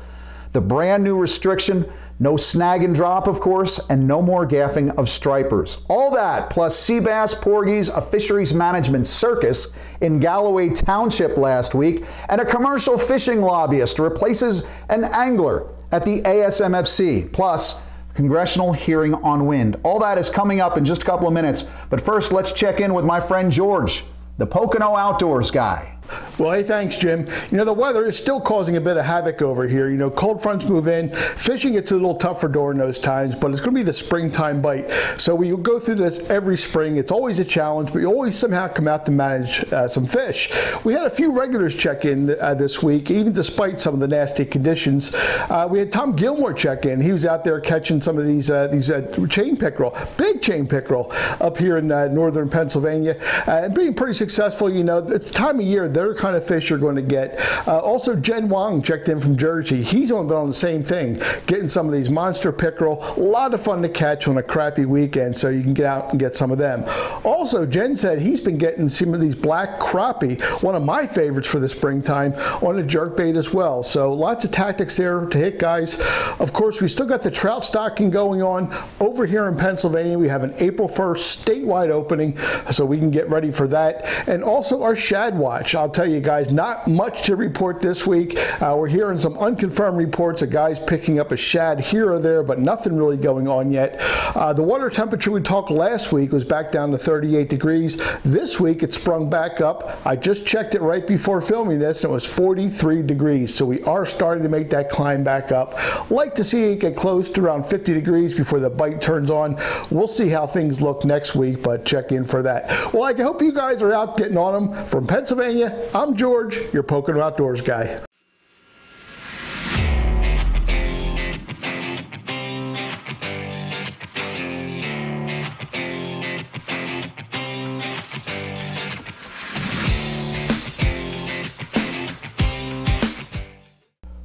The 0.54 0.62
brand 0.62 1.04
new 1.04 1.18
restriction 1.18 1.92
no 2.21 2.38
snag 2.38 2.83
and 2.83 2.94
drop, 2.94 3.27
of 3.27 3.39
course, 3.39 3.79
and 3.89 4.07
no 4.07 4.21
more 4.21 4.47
gaffing 4.47 4.95
of 4.95 5.09
stripers. 5.09 5.79
All 5.89 6.12
that, 6.12 6.51
plus 6.51 6.77
sea 6.77 7.00
bass, 7.00 7.33
porgies, 7.33 7.89
a 7.89 8.00
fisheries 8.00 8.53
management 8.53 9.07
circus 9.07 9.69
in 10.01 10.19
Galloway 10.19 10.69
Township 10.69 11.35
last 11.35 11.73
week, 11.73 12.06
and 12.30 12.40
a 12.40 12.45
commercial 12.45 12.95
fishing 12.95 13.42
lobbyist 13.42 13.97
replaces 13.97 14.68
an 14.90 15.06
angler 15.06 15.68
at 15.92 16.06
the 16.06 16.21
ASMFC. 16.21 17.33
Plus, 17.33 17.81
congressional 18.13 18.71
hearing 18.71 19.16
on 19.16 19.47
wind. 19.47 19.80
All 19.81 19.97
that 20.01 20.19
is 20.19 20.30
coming 20.30 20.61
up 20.61 20.78
in 20.78 20.85
just 20.85 21.01
a 21.01 21.06
couple 21.06 21.28
of 21.28 21.33
minutes. 21.33 21.66
But 21.90 21.99
first, 21.99 22.31
let's 22.31 22.51
check 22.51 22.81
in 22.81 22.94
with 22.94 23.04
my 23.04 23.19
friend 23.19 23.51
George, 23.51 24.06
the 24.37 24.45
Pocono 24.45 24.95
Outdoors 24.95 25.49
guy. 25.49 25.97
Well, 26.42 26.54
hey, 26.54 26.64
thanks, 26.64 26.98
Jim. 26.98 27.28
You 27.52 27.57
know, 27.57 27.66
the 27.66 27.71
weather 27.71 28.07
is 28.07 28.18
still 28.18 28.42
causing 28.42 28.76
a 28.76 28.81
bit 28.81 28.98
of 28.98 29.06
havoc 29.06 29.44
over 29.44 29.68
here. 29.68 29.92
You 29.92 29.98
know, 29.98 30.10
cold 30.10 30.42
fronts 30.42 30.66
move 30.66 30.88
in. 30.88 31.14
Fishing 31.14 31.74
gets 31.74 31.92
a 31.92 31.94
little 31.94 32.16
tougher 32.16 32.48
during 32.48 32.80
those 32.80 32.98
times, 32.98 33.36
but 33.36 33.52
it's 33.52 33.60
going 33.60 33.76
to 33.76 33.80
be 33.80 33.83
the 33.83 33.94
springtime 33.94 34.60
bite. 34.60 34.90
So 35.18 35.36
we 35.36 35.56
go 35.56 35.80
through 35.80 35.95
this 35.95 36.31
every 36.31 36.57
spring. 36.57 36.98
It's 36.98 37.12
always 37.12 37.38
a 37.38 37.45
challenge, 37.45 37.94
but 37.94 38.00
you 38.00 38.07
always 38.07 38.36
somehow 38.36 38.68
come 38.69 38.88
out 38.88 39.06
to 39.06 39.12
manage 39.12 39.71
uh, 39.71 39.88
some 39.88 40.07
fish. 40.07 40.50
We 40.83 40.94
had 40.94 41.04
a 41.04 41.12
few 41.12 41.31
regulars 41.31 41.76
check 41.76 42.06
in 42.06 42.36
uh, 42.40 42.56
this 42.56 42.81
week, 42.81 43.12
even 43.12 43.33
despite 43.33 43.80
some 43.80 43.94
of 43.94 44.00
the 44.00 44.07
nasty 44.07 44.44
conditions. 44.44 45.14
Uh, 45.14 45.68
we 45.69 45.78
had 45.78 45.92
Tom 45.92 46.16
Gilmore 46.16 46.54
check 46.54 46.88
in. 46.88 47.00
He 47.00 47.12
was 47.12 47.24
out 47.24 47.44
there 47.44 47.62
catching 47.62 48.02
some 48.02 48.18
of 48.18 48.26
these 48.26 48.50
uh, 48.50 48.66
these 48.66 48.90
uh, 48.90 49.28
chain 49.30 49.57
pickerel, 49.57 49.95
big 50.18 50.42
chain 50.42 50.66
pickerel, 50.66 51.12
up 51.40 51.60
here 51.60 51.78
in 51.78 51.92
uh, 51.92 52.07
northern 52.07 52.50
Pennsylvania, 52.50 53.16
and 53.45 53.76
being 53.76 53.94
pretty 53.94 54.14
successful. 54.14 54.71
You 54.71 54.83
know, 54.83 54.98
it's 54.98 55.30
time 55.30 55.60
of 55.60 55.68
year 55.68 55.88
they're 55.88 56.16
kind 56.16 56.31
of 56.35 56.45
fish 56.45 56.69
you're 56.69 56.80
going 56.80 56.95
to 56.95 57.02
get. 57.02 57.40
Uh, 57.68 57.80
also, 57.80 58.16
Jen 58.16 58.50
Wong 58.50 58.81
checked 58.81 59.09
in 59.09 59.19
from 59.19 59.38
Jersey. 59.38 59.81
He's 59.83 60.11
only 60.11 60.28
been 60.28 60.38
on 60.38 60.47
the 60.47 60.54
same 60.54 60.83
thing, 60.83 61.21
getting 61.45 61.69
some 61.69 61.88
of 61.88 61.94
these 61.94 62.09
monster 62.09 62.52
pickerel. 62.52 63.04
A 63.18 63.19
lot 63.19 63.54
of 63.54 63.61
fun 63.61 63.81
to 63.81 63.90
catch 63.90 64.28
on 64.28 64.38
a 64.38 64.44
crappy 64.44 64.85
weekend, 64.85 65.35
so 65.35 65.50
you 65.50 65.61
can 65.61 65.73
get 65.73 65.85
out 65.85 66.11
and 66.11 66.19
get 66.19 66.35
some 66.35 66.52
of 66.52 66.57
them. 66.57 66.85
Also, 67.23 67.66
Jen 67.66 67.95
said 67.95 68.21
he's 68.21 68.42
been 68.42 68.57
getting 68.57 68.88
some 68.88 69.14
of 69.14 69.21
these 69.21 69.35
black 69.35 69.80
crappie, 69.80 70.42
one 70.64 70.76
of 70.76 70.83
my 70.83 71.06
favorites 71.06 71.47
for 71.47 71.59
the 71.59 71.69
springtime, 71.69 72.33
on 72.61 72.80
a 72.80 72.83
jerk 72.83 73.18
bait 73.18 73.35
as 73.35 73.54
well. 73.54 73.83
So 73.83 74.14
lots 74.14 74.45
of 74.45 74.52
tactics 74.52 74.95
there 74.95 75.26
to 75.26 75.38
hit 75.38 75.59
guys. 75.59 76.00
Of 76.40 76.54
course, 76.54 76.81
we 76.81 76.88
still 76.88 77.06
got 77.06 77.21
the 77.21 77.31
trout 77.31 77.64
stocking 77.64 78.09
going 78.09 78.42
on 78.42 78.73
over 79.00 79.26
here 79.26 79.47
in 79.47 79.57
Pennsylvania. 79.57 80.18
We 80.18 80.30
have 80.30 80.44
an 80.44 80.54
April 80.57 80.88
1st 80.88 81.44
statewide 81.44 81.90
opening, 81.90 82.38
so 82.71 82.85
we 82.85 82.97
can 82.97 83.11
get 83.11 83.30
ready 83.30 83.52
for 83.52 83.68
that. 83.68 84.06
And 84.28 84.44
also 84.44 84.83
our 84.83 84.95
shad 84.95 85.38
watch. 85.38 85.76
I'll 85.76 85.90
tell 85.90 86.09
you 86.09 86.20
guys, 86.21 86.51
not 86.51 86.87
much 86.87 87.23
to 87.23 87.35
report 87.35 87.81
this 87.81 88.06
week. 88.07 88.37
Uh, 88.61 88.75
we're 88.78 88.87
hearing 88.87 89.19
some 89.19 89.37
unconfirmed 89.37 89.97
reports 89.97 90.42
of 90.42 90.49
guys 90.49 90.80
picking 90.80 91.19
up 91.19 91.31
a 91.31 91.37
shad 91.37 91.80
here 91.80 92.11
or 92.11 92.19
there, 92.19 92.44
but 92.44 92.59
nothing 92.59 92.95
really 92.95 93.18
going 93.18 93.47
on 93.47 93.71
yet. 93.71 93.97
Uh, 94.35 94.54
the 94.54 94.63
water 94.63 94.90
temperature 94.90 95.31
we 95.31 95.42
talked 95.42 95.71
last 95.71 96.11
week 96.11 96.31
was 96.31 96.44
back 96.44 96.71
down 96.71 96.92
to 96.92 96.97
38 96.97 97.49
degrees. 97.49 98.01
This 98.23 98.59
week 98.59 98.83
it 98.83 98.94
sprung 98.94 99.30
back 99.30 99.61
up. 99.61 99.99
I 100.06 100.16
just 100.16 100.45
checked 100.45 100.75
it 100.75 100.81
right 100.81 101.06
before 101.06 101.42
filming 101.42 101.80
this, 101.80 102.04
and 102.04 102.11
it 102.11 102.13
was 102.13 102.25
43 102.25 103.01
degrees. 103.01 103.54
So 103.54 103.66
we 103.66 103.81
are 103.83 104.06
starting 104.06 104.44
to 104.44 104.49
make 104.49 104.69
that 104.69 104.90
climb 104.90 105.23
back 105.23 105.51
up. 105.51 106.09
Like 106.09 106.35
to 106.35 106.44
see 106.44 106.63
it 106.63 106.80
get 106.80 106.95
close 106.95 107.30
to 107.31 107.42
around 107.42 107.66
50 107.66 107.94
degrees 107.94 108.33
before 108.33 108.59
the 108.59 108.69
bite 108.69 109.01
turns 109.01 109.31
on. 109.31 109.59
We'll 109.90 110.07
see 110.07 110.30
how 110.30 110.47
things 110.47 110.81
look 110.81 111.06
next 111.06 111.35
week, 111.35 111.61
but 111.61 111.85
check 111.85 112.11
in 112.11 112.25
for 112.25 112.42
that. 112.44 112.94
Well, 112.94 113.04
I 113.04 113.13
hope 113.13 113.42
you 113.42 113.51
guys 113.51 113.83
are 113.83 113.94
out 113.94 114.18
getting 114.18 114.37
on 114.37 114.54
them. 114.54 114.85
From 114.87 115.07
Pennsylvania, 115.07 115.90
I'm 116.01 116.15
George, 116.15 116.57
your 116.73 116.81
Pocono 116.81 117.21
Outdoors 117.21 117.61
guy. 117.61 118.01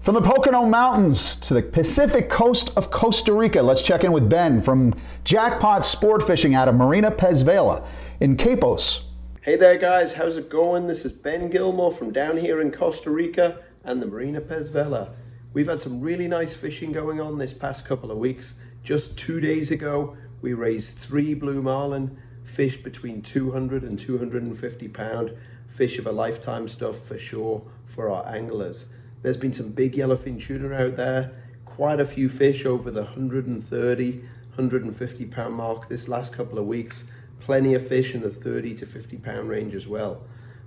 From 0.01 0.15
the 0.15 0.23
Pocono 0.23 0.65
Mountains 0.65 1.37
to 1.37 1.53
the 1.53 1.61
Pacific 1.61 2.31
coast 2.31 2.71
of 2.77 2.91
Costa 2.91 3.35
Rica, 3.35 3.61
let's 3.61 3.83
check 3.83 4.03
in 4.03 4.13
with 4.13 4.31
Ben 4.31 4.63
from 4.63 4.95
Jackpot 5.25 5.85
Sport 5.85 6.27
Fishing 6.27 6.55
out 6.55 6.69
of 6.69 6.75
Marina 6.75 7.11
Pez 7.11 7.45
Vela 7.45 7.87
in 8.21 8.39
Quepos. 8.39 9.06
Hey 9.47 9.55
there, 9.55 9.79
guys, 9.79 10.13
how's 10.13 10.37
it 10.37 10.51
going? 10.51 10.89
This 10.89 11.05
is 11.05 11.13
Ben 11.13 11.51
Gilmore 11.51 11.93
from 11.93 12.11
down 12.11 12.37
here 12.37 12.61
in 12.61 12.73
Costa 12.73 13.13
Rica 13.13 13.63
and 13.85 14.03
the 14.03 14.07
Marina 14.07 14.41
Pez 14.41 14.69
Vela. 14.69 15.15
We've 15.53 15.69
had 15.69 15.81
some 15.81 16.01
really 16.01 16.27
nice 16.27 16.53
fishing 16.53 16.91
going 16.91 17.21
on 17.21 17.39
this 17.39 17.53
past 17.53 17.85
couple 17.85 18.11
of 18.11 18.19
weeks. 18.19 18.55
Just 18.83 19.17
two 19.17 19.39
days 19.39 19.71
ago, 19.71 20.17
we 20.43 20.53
raised 20.55 20.97
three 20.97 21.33
blue 21.33 21.63
marlin, 21.63 22.19
fish 22.43 22.83
between 22.83 23.23
200 23.23 23.85
and 23.85 23.97
250 23.97 24.89
pound, 24.89 25.31
fish 25.77 26.01
of 26.01 26.09
a 26.09 26.13
lifetime 26.13 26.67
stuff 26.67 26.99
for 27.07 27.17
sure 27.17 27.63
for 27.87 28.11
our 28.11 28.27
anglers. 28.27 28.93
There's 29.23 29.37
been 29.37 29.53
some 29.53 29.71
big 29.71 29.93
yellowfin 29.93 30.45
tuna 30.45 30.75
out 30.75 30.97
there, 30.97 31.31
quite 31.65 32.01
a 32.01 32.05
few 32.05 32.29
fish 32.29 32.67
over 32.67 32.91
the 32.91 33.03
130, 33.03 34.11
150 34.57 35.25
pound 35.27 35.55
mark 35.55 35.89
this 35.89 36.09
last 36.09 36.33
couple 36.33 36.59
of 36.59 36.67
weeks. 36.67 37.13
Plenty 37.47 37.75
of 37.75 37.87
fish 37.87 38.17
in 38.17 38.23
the 38.23 38.31
30 38.31 38.75
to 38.75 38.87
50 38.87 39.19
pound 39.19 39.49
range 39.49 39.77
as 39.77 39.87
well. 39.87 40.25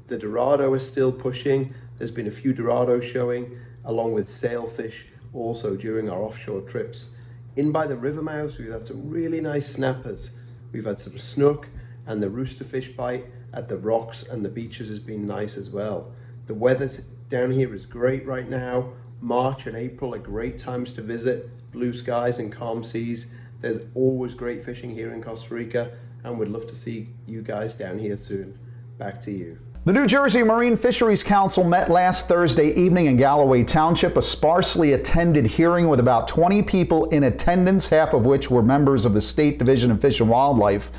The 0.08 0.18
Dorado 0.18 0.74
is 0.76 0.88
still 0.88 1.12
pushing. 1.12 1.74
There's 1.98 2.10
been 2.10 2.28
a 2.28 2.32
few 2.32 2.54
Dorados 2.54 3.04
showing, 3.04 3.60
along 3.84 4.14
with 4.14 4.30
sailfish 4.30 5.08
also 5.34 5.76
during 5.76 6.10
our 6.10 6.22
offshore 6.22 6.62
trips. 6.62 7.18
In 7.58 7.74
by 7.74 7.86
the 7.86 7.98
river 7.98 8.22
mouths, 8.22 8.58
we've 8.58 8.72
had 8.72 8.88
some 8.88 9.10
really 9.10 9.42
nice 9.42 9.70
snappers. 9.70 10.40
We've 10.72 10.86
had 10.86 11.02
some 11.02 11.18
snook 11.18 11.68
and 12.08 12.24
the 12.24 12.30
rooster 12.30 12.64
fish 12.64 12.88
bite 12.88 13.26
at 13.52 13.68
the 13.68 13.76
rocks 13.76 14.24
and 14.24 14.46
the 14.46 14.48
beaches 14.48 14.88
has 14.88 15.00
been 15.00 15.28
nice 15.28 15.58
as 15.58 15.72
well. 15.72 16.14
The 16.48 16.54
weather 16.54 16.90
down 17.28 17.52
here 17.52 17.76
is 17.76 17.86
great 17.86 18.26
right 18.26 18.50
now. 18.50 18.94
March 19.20 19.68
and 19.68 19.76
April 19.76 20.16
are 20.16 20.20
great 20.20 20.58
times 20.58 20.94
to 20.94 21.02
visit. 21.02 21.50
Blue 21.74 21.92
skies 21.92 22.40
and 22.40 22.54
calm 22.54 22.86
seas. 22.86 23.28
There's 23.60 23.80
always 23.96 24.34
great 24.34 24.64
fishing 24.64 24.92
here 24.92 25.14
in 25.14 25.22
Costa 25.22 25.54
Rica, 25.54 25.92
and 26.24 26.38
we'd 26.38 26.50
love 26.50 26.68
to 26.68 26.76
see 26.76 27.10
you 27.28 27.42
guys 27.42 27.76
down 27.76 27.98
here 27.98 28.18
soon. 28.18 28.58
Back 28.98 29.22
to 29.24 29.32
you. 29.32 29.58
The 29.86 29.94
New 29.94 30.06
Jersey 30.06 30.44
Marine 30.44 30.76
Fisheries 30.76 31.24
Council 31.24 31.64
met 31.64 31.90
last 31.90 32.28
Thursday 32.28 32.74
evening 32.76 33.06
in 33.06 33.16
Galloway 33.16 33.64
Township, 33.64 34.18
a 34.18 34.22
sparsely 34.22 34.94
attended 34.94 35.48
hearing 35.48 35.88
with 35.88 36.02
about 36.02 36.28
20 36.28 36.62
people 36.64 37.06
in 37.06 37.24
attendance, 37.24 37.88
half 37.88 38.14
of 38.14 38.26
which 38.26 38.52
were 38.52 38.62
members 38.62 39.06
of 39.06 39.14
the 39.14 39.22
State 39.22 39.58
Division 39.58 39.90
of 39.90 40.02
Fish 40.02 40.20
and 40.20 40.30
Wildlife. 40.30 40.92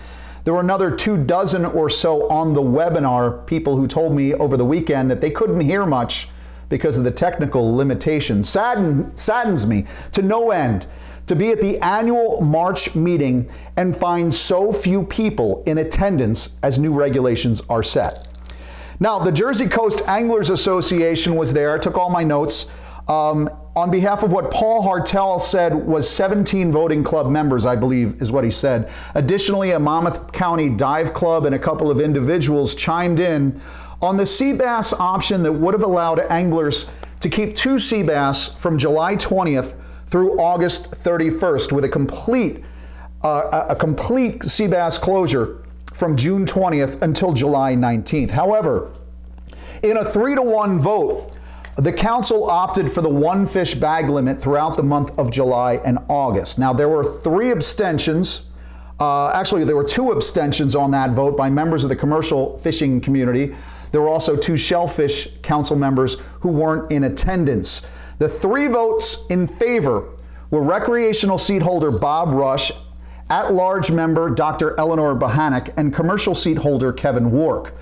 There 0.44 0.54
were 0.54 0.60
another 0.60 0.90
two 0.90 1.22
dozen 1.22 1.66
or 1.66 1.90
so 1.90 2.26
on 2.30 2.54
the 2.54 2.62
webinar, 2.62 3.46
people 3.46 3.76
who 3.76 3.86
told 3.86 4.14
me 4.14 4.32
over 4.34 4.56
the 4.56 4.64
weekend 4.64 5.10
that 5.10 5.20
they 5.20 5.30
couldn't 5.30 5.60
hear 5.60 5.84
much 5.84 6.30
because 6.70 6.96
of 6.96 7.04
the 7.04 7.10
technical 7.10 7.76
limitations. 7.76 8.48
Sadden, 8.48 9.14
saddens 9.14 9.66
me 9.66 9.84
to 10.12 10.22
no 10.22 10.52
end 10.52 10.86
to 11.30 11.37
be 11.37 11.52
at 11.52 11.60
the 11.60 11.78
annual 11.78 12.40
March 12.40 12.92
meeting 12.96 13.49
and 13.76 13.96
find 13.96 14.34
so 14.34 14.72
few 14.72 15.04
people 15.04 15.62
in 15.64 15.78
attendance 15.78 16.49
as 16.64 16.76
new 16.76 16.92
regulations 16.92 17.62
are 17.68 17.84
set. 17.84 18.26
Now, 18.99 19.20
the 19.20 19.30
Jersey 19.30 19.68
Coast 19.68 20.02
Anglers 20.08 20.50
Association 20.50 21.37
was 21.37 21.52
there, 21.52 21.72
I 21.72 21.78
took 21.78 21.96
all 21.96 22.10
my 22.10 22.25
notes. 22.25 22.66
Um, 23.06 23.49
on 23.76 23.92
behalf 23.92 24.25
of 24.25 24.32
what 24.32 24.50
Paul 24.50 24.82
Haertel 24.82 25.40
said 25.40 25.72
was 25.72 26.10
17 26.10 26.72
voting 26.72 27.04
club 27.04 27.30
members, 27.30 27.64
I 27.64 27.76
believe 27.76 28.20
is 28.20 28.32
what 28.32 28.42
he 28.42 28.50
said. 28.50 28.90
Additionally, 29.14 29.70
a 29.70 29.78
Monmouth 29.78 30.32
County 30.32 30.68
Dive 30.68 31.14
Club 31.14 31.46
and 31.46 31.54
a 31.54 31.60
couple 31.60 31.92
of 31.92 32.00
individuals 32.00 32.75
chimed 32.75 33.20
in 33.20 33.62
on 34.02 34.16
the 34.16 34.26
sea 34.26 34.52
bass 34.52 34.92
option 34.94 35.44
that 35.44 35.52
would 35.52 35.75
have 35.75 35.84
allowed 35.84 36.18
anglers 36.28 36.87
to 37.20 37.28
keep 37.28 37.54
two 37.54 37.78
sea 37.78 38.02
bass 38.02 38.49
from 38.49 38.76
July 38.76 39.14
20th 39.14 39.79
through 40.10 40.40
August 40.40 40.90
31st 40.90 41.72
with 41.72 41.84
a 41.84 41.88
complete 41.88 42.64
uh, 43.22 43.66
a 43.68 43.76
complete 43.76 44.40
bass 44.70 44.96
closure 44.96 45.62
from 45.92 46.16
June 46.16 46.46
20th 46.46 47.02
until 47.02 47.32
July 47.32 47.74
19th. 47.74 48.30
However, 48.30 48.92
in 49.82 49.98
a 49.98 50.04
three 50.04 50.34
to 50.34 50.42
one 50.42 50.78
vote, 50.78 51.32
the 51.76 51.92
council 51.92 52.50
opted 52.50 52.90
for 52.90 53.02
the 53.02 53.08
one 53.08 53.46
fish 53.46 53.74
bag 53.74 54.08
limit 54.08 54.40
throughout 54.40 54.76
the 54.76 54.82
month 54.82 55.18
of 55.18 55.30
July 55.30 55.74
and 55.84 55.98
August. 56.08 56.58
Now, 56.58 56.72
there 56.72 56.88
were 56.88 57.20
three 57.20 57.50
abstentions. 57.50 58.42
Uh, 58.98 59.30
actually, 59.30 59.64
there 59.64 59.76
were 59.76 59.84
two 59.84 60.12
abstentions 60.12 60.74
on 60.74 60.90
that 60.90 61.10
vote 61.10 61.36
by 61.36 61.48
members 61.48 61.84
of 61.84 61.90
the 61.90 61.96
commercial 61.96 62.58
fishing 62.58 63.00
community. 63.00 63.54
There 63.92 64.00
were 64.00 64.08
also 64.08 64.36
two 64.36 64.56
shellfish 64.56 65.28
council 65.42 65.76
members 65.76 66.16
who 66.40 66.48
weren't 66.48 66.90
in 66.92 67.04
attendance. 67.04 67.82
The 68.20 68.28
three 68.28 68.66
votes 68.66 69.24
in 69.30 69.46
favor 69.46 70.10
were 70.50 70.62
recreational 70.62 71.38
seat 71.38 71.62
holder 71.62 71.90
Bob 71.90 72.34
Rush, 72.34 72.70
at 73.30 73.54
large 73.54 73.90
member 73.90 74.28
Dr. 74.28 74.78
Eleanor 74.78 75.16
Bohanec, 75.16 75.72
and 75.78 75.94
commercial 75.94 76.34
seat 76.34 76.58
holder 76.58 76.92
Kevin 76.92 77.30
Wark. 77.30 77.74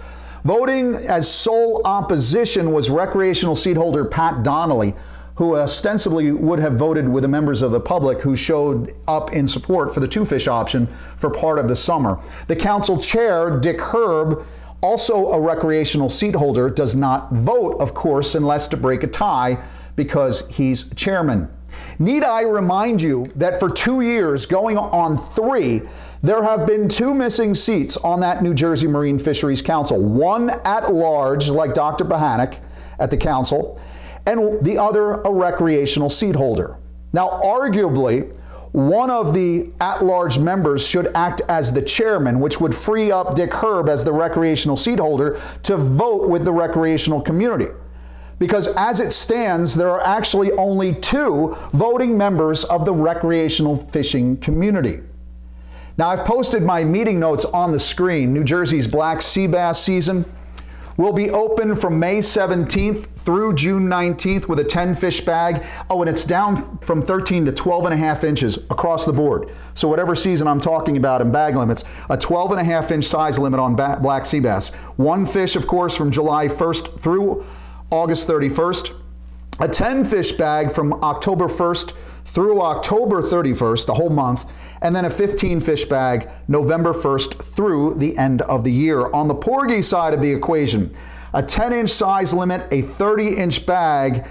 Voting 0.44 0.94
as 0.94 1.28
sole 1.28 1.82
opposition 1.84 2.70
was 2.70 2.88
recreational 2.88 3.56
seat 3.56 3.76
holder 3.76 4.04
Pat 4.04 4.44
Donnelly, 4.44 4.94
who 5.34 5.56
ostensibly 5.56 6.30
would 6.30 6.60
have 6.60 6.74
voted 6.74 7.08
with 7.08 7.22
the 7.22 7.28
members 7.28 7.60
of 7.60 7.72
the 7.72 7.80
public 7.80 8.20
who 8.20 8.36
showed 8.36 8.94
up 9.08 9.32
in 9.32 9.48
support 9.48 9.92
for 9.92 9.98
the 9.98 10.06
two 10.06 10.24
fish 10.24 10.46
option 10.46 10.86
for 11.16 11.30
part 11.30 11.58
of 11.58 11.66
the 11.66 11.74
summer. 11.74 12.16
The 12.46 12.54
council 12.54 12.96
chair, 12.96 13.58
Dick 13.58 13.80
Herb, 13.80 14.46
also 14.82 15.32
a 15.32 15.40
recreational 15.40 16.08
seat 16.08 16.36
holder, 16.36 16.70
does 16.70 16.94
not 16.94 17.32
vote, 17.32 17.80
of 17.80 17.92
course, 17.92 18.36
unless 18.36 18.68
to 18.68 18.76
break 18.76 19.02
a 19.02 19.08
tie 19.08 19.58
because 19.98 20.48
he's 20.48 20.88
chairman. 20.94 21.50
Need 21.98 22.24
I 22.24 22.42
remind 22.42 23.02
you 23.02 23.26
that 23.34 23.60
for 23.60 23.68
two 23.68 24.00
years, 24.00 24.46
going 24.46 24.78
on 24.78 25.18
three, 25.18 25.82
there 26.22 26.42
have 26.42 26.66
been 26.66 26.88
two 26.88 27.12
missing 27.12 27.54
seats 27.54 27.96
on 27.98 28.20
that 28.20 28.42
New 28.42 28.54
Jersey 28.54 28.86
Marine 28.86 29.18
Fisheries 29.18 29.60
Council. 29.60 30.00
One 30.00 30.50
at 30.64 30.94
large, 30.94 31.50
like 31.50 31.74
Dr. 31.74 32.04
Bohanec 32.04 32.60
at 33.00 33.10
the 33.10 33.16
council, 33.16 33.80
and 34.26 34.64
the 34.64 34.78
other 34.78 35.20
a 35.22 35.30
recreational 35.30 36.08
seat 36.08 36.36
holder. 36.36 36.76
Now, 37.12 37.40
arguably, 37.42 38.32
one 38.72 39.10
of 39.10 39.34
the 39.34 39.70
at 39.80 40.04
large 40.04 40.38
members 40.38 40.86
should 40.86 41.10
act 41.16 41.40
as 41.48 41.72
the 41.72 41.82
chairman, 41.82 42.38
which 42.38 42.60
would 42.60 42.74
free 42.74 43.10
up 43.10 43.34
Dick 43.34 43.52
Herb 43.52 43.88
as 43.88 44.04
the 44.04 44.12
recreational 44.12 44.76
seat 44.76 45.00
holder 45.00 45.40
to 45.64 45.76
vote 45.76 46.28
with 46.28 46.44
the 46.44 46.52
recreational 46.52 47.20
community. 47.20 47.72
Because 48.38 48.68
as 48.76 49.00
it 49.00 49.12
stands, 49.12 49.74
there 49.74 49.90
are 49.90 50.02
actually 50.02 50.52
only 50.52 50.94
two 50.94 51.56
voting 51.72 52.16
members 52.16 52.64
of 52.64 52.84
the 52.84 52.92
recreational 52.92 53.76
fishing 53.76 54.36
community. 54.36 55.00
Now, 55.96 56.10
I've 56.10 56.24
posted 56.24 56.62
my 56.62 56.84
meeting 56.84 57.18
notes 57.18 57.44
on 57.44 57.72
the 57.72 57.80
screen. 57.80 58.32
New 58.32 58.44
Jersey's 58.44 58.86
black 58.86 59.20
sea 59.20 59.48
bass 59.48 59.82
season 59.82 60.24
will 60.96 61.12
be 61.12 61.30
open 61.30 61.74
from 61.74 61.98
May 61.98 62.18
17th 62.18 63.06
through 63.16 63.54
June 63.54 63.88
19th 63.88 64.46
with 64.46 64.60
a 64.60 64.64
10 64.64 64.94
fish 64.94 65.20
bag. 65.20 65.64
Oh, 65.90 66.00
and 66.02 66.08
it's 66.08 66.24
down 66.24 66.78
from 66.78 67.02
13 67.02 67.46
to 67.46 67.52
12 67.52 67.86
and 67.86 67.94
a 67.94 67.96
half 67.96 68.22
inches 68.22 68.58
across 68.70 69.06
the 69.06 69.12
board. 69.12 69.52
So, 69.74 69.88
whatever 69.88 70.14
season 70.14 70.46
I'm 70.46 70.60
talking 70.60 70.96
about 70.96 71.20
in 71.20 71.32
bag 71.32 71.56
limits, 71.56 71.84
a 72.10 72.16
12 72.16 72.52
and 72.52 72.60
a 72.60 72.64
half 72.64 72.92
inch 72.92 73.04
size 73.04 73.38
limit 73.38 73.58
on 73.58 73.74
black 73.74 74.24
sea 74.24 74.40
bass. 74.40 74.70
One 74.96 75.26
fish, 75.26 75.56
of 75.56 75.66
course, 75.66 75.96
from 75.96 76.12
July 76.12 76.46
1st 76.46 77.00
through 77.00 77.44
August 77.90 78.28
31st. 78.28 78.94
a 79.60 79.66
10 79.66 80.04
fish 80.04 80.32
bag 80.32 80.70
from 80.70 80.92
October 81.02 81.46
1st 81.46 81.92
through 82.26 82.60
October 82.60 83.22
31st, 83.22 83.86
the 83.86 83.94
whole 83.94 84.10
month, 84.10 84.44
and 84.82 84.94
then 84.94 85.06
a 85.06 85.10
15 85.10 85.60
fish 85.60 85.84
bag 85.86 86.28
November 86.46 86.92
1st 86.92 87.42
through 87.56 87.94
the 87.94 88.16
end 88.18 88.42
of 88.42 88.62
the 88.62 88.70
year. 88.70 89.10
On 89.12 89.26
the 89.26 89.34
porgy 89.34 89.82
side 89.82 90.14
of 90.14 90.20
the 90.20 90.30
equation, 90.30 90.94
a 91.32 91.42
10 91.42 91.72
inch 91.72 91.90
size 91.90 92.34
limit, 92.34 92.66
a 92.70 92.82
30 92.82 93.36
inch 93.36 93.66
bag, 93.66 94.28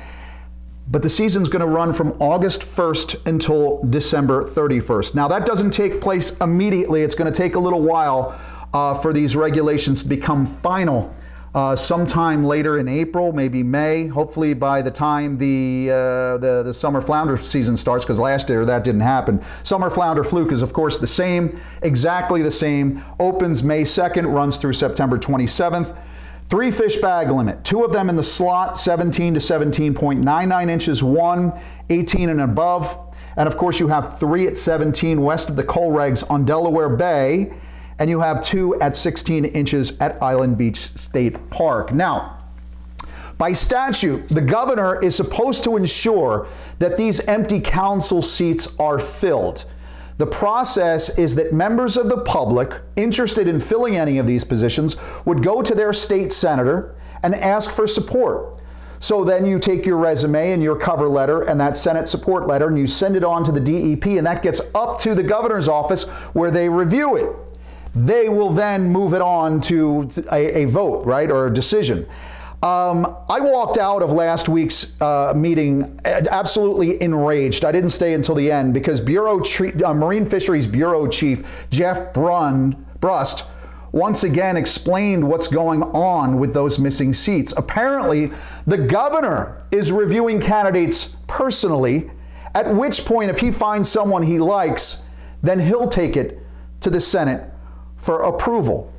but 0.90 1.02
the 1.02 1.10
season's 1.10 1.50
going 1.50 1.66
to 1.66 1.68
run 1.68 1.92
from 1.94 2.16
August 2.20 2.62
1st 2.62 3.28
until 3.28 3.84
December 3.90 4.44
31st. 4.44 5.16
Now, 5.16 5.28
that 5.28 5.46
doesn't 5.46 5.72
take 5.72 6.00
place 6.00 6.38
immediately, 6.38 7.02
it's 7.02 7.16
going 7.16 7.32
to 7.32 7.38
take 7.38 7.56
a 7.56 7.60
little 7.60 7.82
while 7.82 8.40
uh, 8.74 8.94
for 8.94 9.12
these 9.12 9.36
regulations 9.36 10.04
to 10.04 10.10
become 10.10 10.46
final. 10.46 11.14
Uh, 11.56 11.76
sometime 11.76 12.44
later 12.44 12.78
in 12.78 12.88
April, 12.88 13.32
maybe 13.32 13.64
May, 13.64 14.06
hopefully 14.08 14.54
by 14.54 14.82
the 14.82 14.92
time 14.92 15.38
the, 15.38 15.90
uh, 15.90 16.38
the, 16.38 16.62
the, 16.64 16.74
summer 16.74 17.02
flounder 17.02 17.38
season 17.38 17.78
starts, 17.78 18.04
because 18.04 18.20
last 18.20 18.50
year 18.50 18.66
that 18.66 18.84
didn't 18.84 19.02
happen. 19.02 19.42
Summer 19.64 19.90
flounder 19.90 20.24
fluke 20.24 20.52
is, 20.52 20.62
of 20.62 20.74
course, 20.74 21.00
the 21.00 21.08
same, 21.08 21.60
exactly 21.82 22.42
the 22.42 22.52
same. 22.52 23.04
Opens 23.20 23.64
May 23.64 23.84
2nd, 23.84 24.32
runs 24.32 24.58
through 24.58 24.74
September 24.74 25.18
27th. 25.18 25.98
Three 26.50 26.72
fish 26.72 26.98
bag 26.98 27.30
limit, 27.30 27.64
two 27.64 27.84
of 27.84 27.92
them 27.92 28.10
in 28.10 28.16
the 28.16 28.24
slot, 28.24 28.78
17 28.78 29.34
to 29.34 29.40
17.99 29.40 30.70
inches, 30.70 31.04
one 31.04 31.52
18 31.90 32.30
and 32.30 32.42
above. 32.42 32.98
And 33.36 33.48
of 33.48 33.58
course, 33.58 33.80
you 33.80 33.88
have 33.88 34.20
three 34.20 34.48
at 34.48 34.58
17 34.58 35.22
west 35.22 35.50
of 35.50 35.56
the 35.56 35.64
COLREGS 35.64 36.24
on 36.24 36.46
Delaware 36.46 36.90
Bay, 36.90 37.54
and 38.00 38.10
you 38.10 38.20
have 38.20 38.42
two 38.42 38.80
at 38.80 38.96
16 38.96 39.46
inches 39.46 39.98
at 40.00 40.22
Island 40.22 40.58
Beach 40.58 40.78
State 40.78 41.50
Park. 41.50 41.94
Now, 41.94 42.38
by 43.38 43.54
statute, 43.54 44.28
the 44.30 44.42
governor 44.42 45.02
is 45.04 45.16
supposed 45.16 45.64
to 45.66 45.78
ensure 45.78 46.48
that 46.80 46.98
these 46.98 47.20
empty 47.22 47.60
council 47.60 48.22
seats 48.22 48.68
are 48.80 48.98
filled. 48.98 49.66
The 50.18 50.26
process 50.26 51.16
is 51.18 51.36
that 51.36 51.54
members 51.54 51.96
of 51.98 52.10
the 52.10 52.22
public 52.22 52.74
interested 52.96 53.48
in 53.48 53.60
filling 53.60 53.96
any 53.96 54.18
of 54.18 54.26
these 54.26 54.44
positions 54.44 54.98
would 55.26 55.44
go 55.44 55.62
to 55.62 55.76
their 55.76 55.94
state 55.94 56.32
senator 56.32 56.96
and 57.22 57.36
ask 57.36 57.72
for 57.72 57.86
support. 57.86 58.62
So 59.00 59.24
then 59.24 59.46
you 59.46 59.60
take 59.60 59.86
your 59.86 59.98
resume 59.98 60.54
and 60.54 60.64
your 60.64 60.76
cover 60.76 61.08
letter 61.08 61.44
and 61.44 61.62
that 61.62 61.78
Senate 61.78 62.08
support 62.08 62.48
letter 62.48 62.68
and 62.68 62.80
you 62.80 62.88
send 62.88 63.16
it 63.16 63.24
on 63.24 63.44
to 63.44 63.52
the 63.52 63.60
DEP 63.60 64.18
and 64.18 64.26
that 64.26 64.42
gets 64.42 64.60
up 64.74 64.98
to 65.00 65.14
the 65.14 65.22
governor's 65.22 65.68
office 65.68 66.06
where 66.34 66.50
they 66.50 66.68
review 66.68 67.16
it. 67.16 67.47
They 68.06 68.30
will 68.30 68.52
then 68.52 68.90
move 68.90 69.14
it 69.14 69.22
on 69.22 69.60
to 69.62 70.10
a, 70.32 70.62
a 70.62 70.66
vote, 70.66 71.06
right, 71.06 71.32
or 71.32 71.48
a 71.48 71.54
decision. 71.54 72.08
Um, 72.64 73.16
I 73.30 73.40
walked 73.40 73.78
out 73.78 74.02
of 74.02 74.12
last 74.12 74.50
week's 74.50 75.00
uh, 75.00 75.34
meeting 75.36 76.00
absolutely 76.06 77.02
enraged. 77.02 77.66
I 77.66 77.72
didn't 77.72 77.92
stay 77.92 78.14
until 78.14 78.36
the 78.36 78.52
end 78.52 78.74
because 78.74 79.00
Bureau 79.00 79.42
uh, 79.42 79.94
Marine 79.94 80.26
Fisheries 80.26 80.66
Bureau 80.66 81.08
Chief 81.08 81.44
Jeff 81.70 82.14
Brun, 82.14 82.86
Brust 83.00 83.46
once 83.92 84.24
again 84.24 84.58
explained 84.58 85.28
what's 85.28 85.48
going 85.48 85.82
on 85.84 86.40
with 86.40 86.54
those 86.54 86.78
missing 86.78 87.14
seats. 87.14 87.54
Apparently, 87.58 88.32
the 88.66 88.78
governor 88.78 89.66
is 89.72 89.92
reviewing 89.92 90.42
candidates 90.42 91.16
personally, 91.28 92.12
at 92.54 92.74
which 92.74 93.06
point, 93.06 93.30
if 93.30 93.40
he 93.40 93.50
finds 93.52 93.90
someone 93.90 94.24
he 94.24 94.40
likes, 94.40 95.04
then 95.42 95.60
he'll 95.60 95.88
take 95.88 96.18
it 96.18 96.40
to 96.82 96.90
the 96.90 97.00
Senate 97.00 97.52
for 97.98 98.24
approval. 98.24 98.94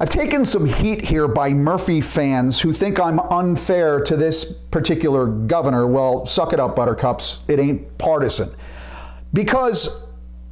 I've 0.00 0.10
taken 0.10 0.44
some 0.44 0.64
heat 0.64 1.04
here 1.04 1.26
by 1.26 1.50
Murphy 1.50 2.00
fans 2.00 2.60
who 2.60 2.72
think 2.72 3.00
I'm 3.00 3.18
unfair 3.18 3.98
to 4.00 4.16
this 4.16 4.44
particular 4.44 5.26
governor. 5.26 5.88
Well, 5.88 6.24
suck 6.24 6.52
it 6.52 6.60
up, 6.60 6.76
Buttercups. 6.76 7.40
It 7.48 7.58
ain't 7.58 7.98
partisan. 7.98 8.54
Because 9.32 10.04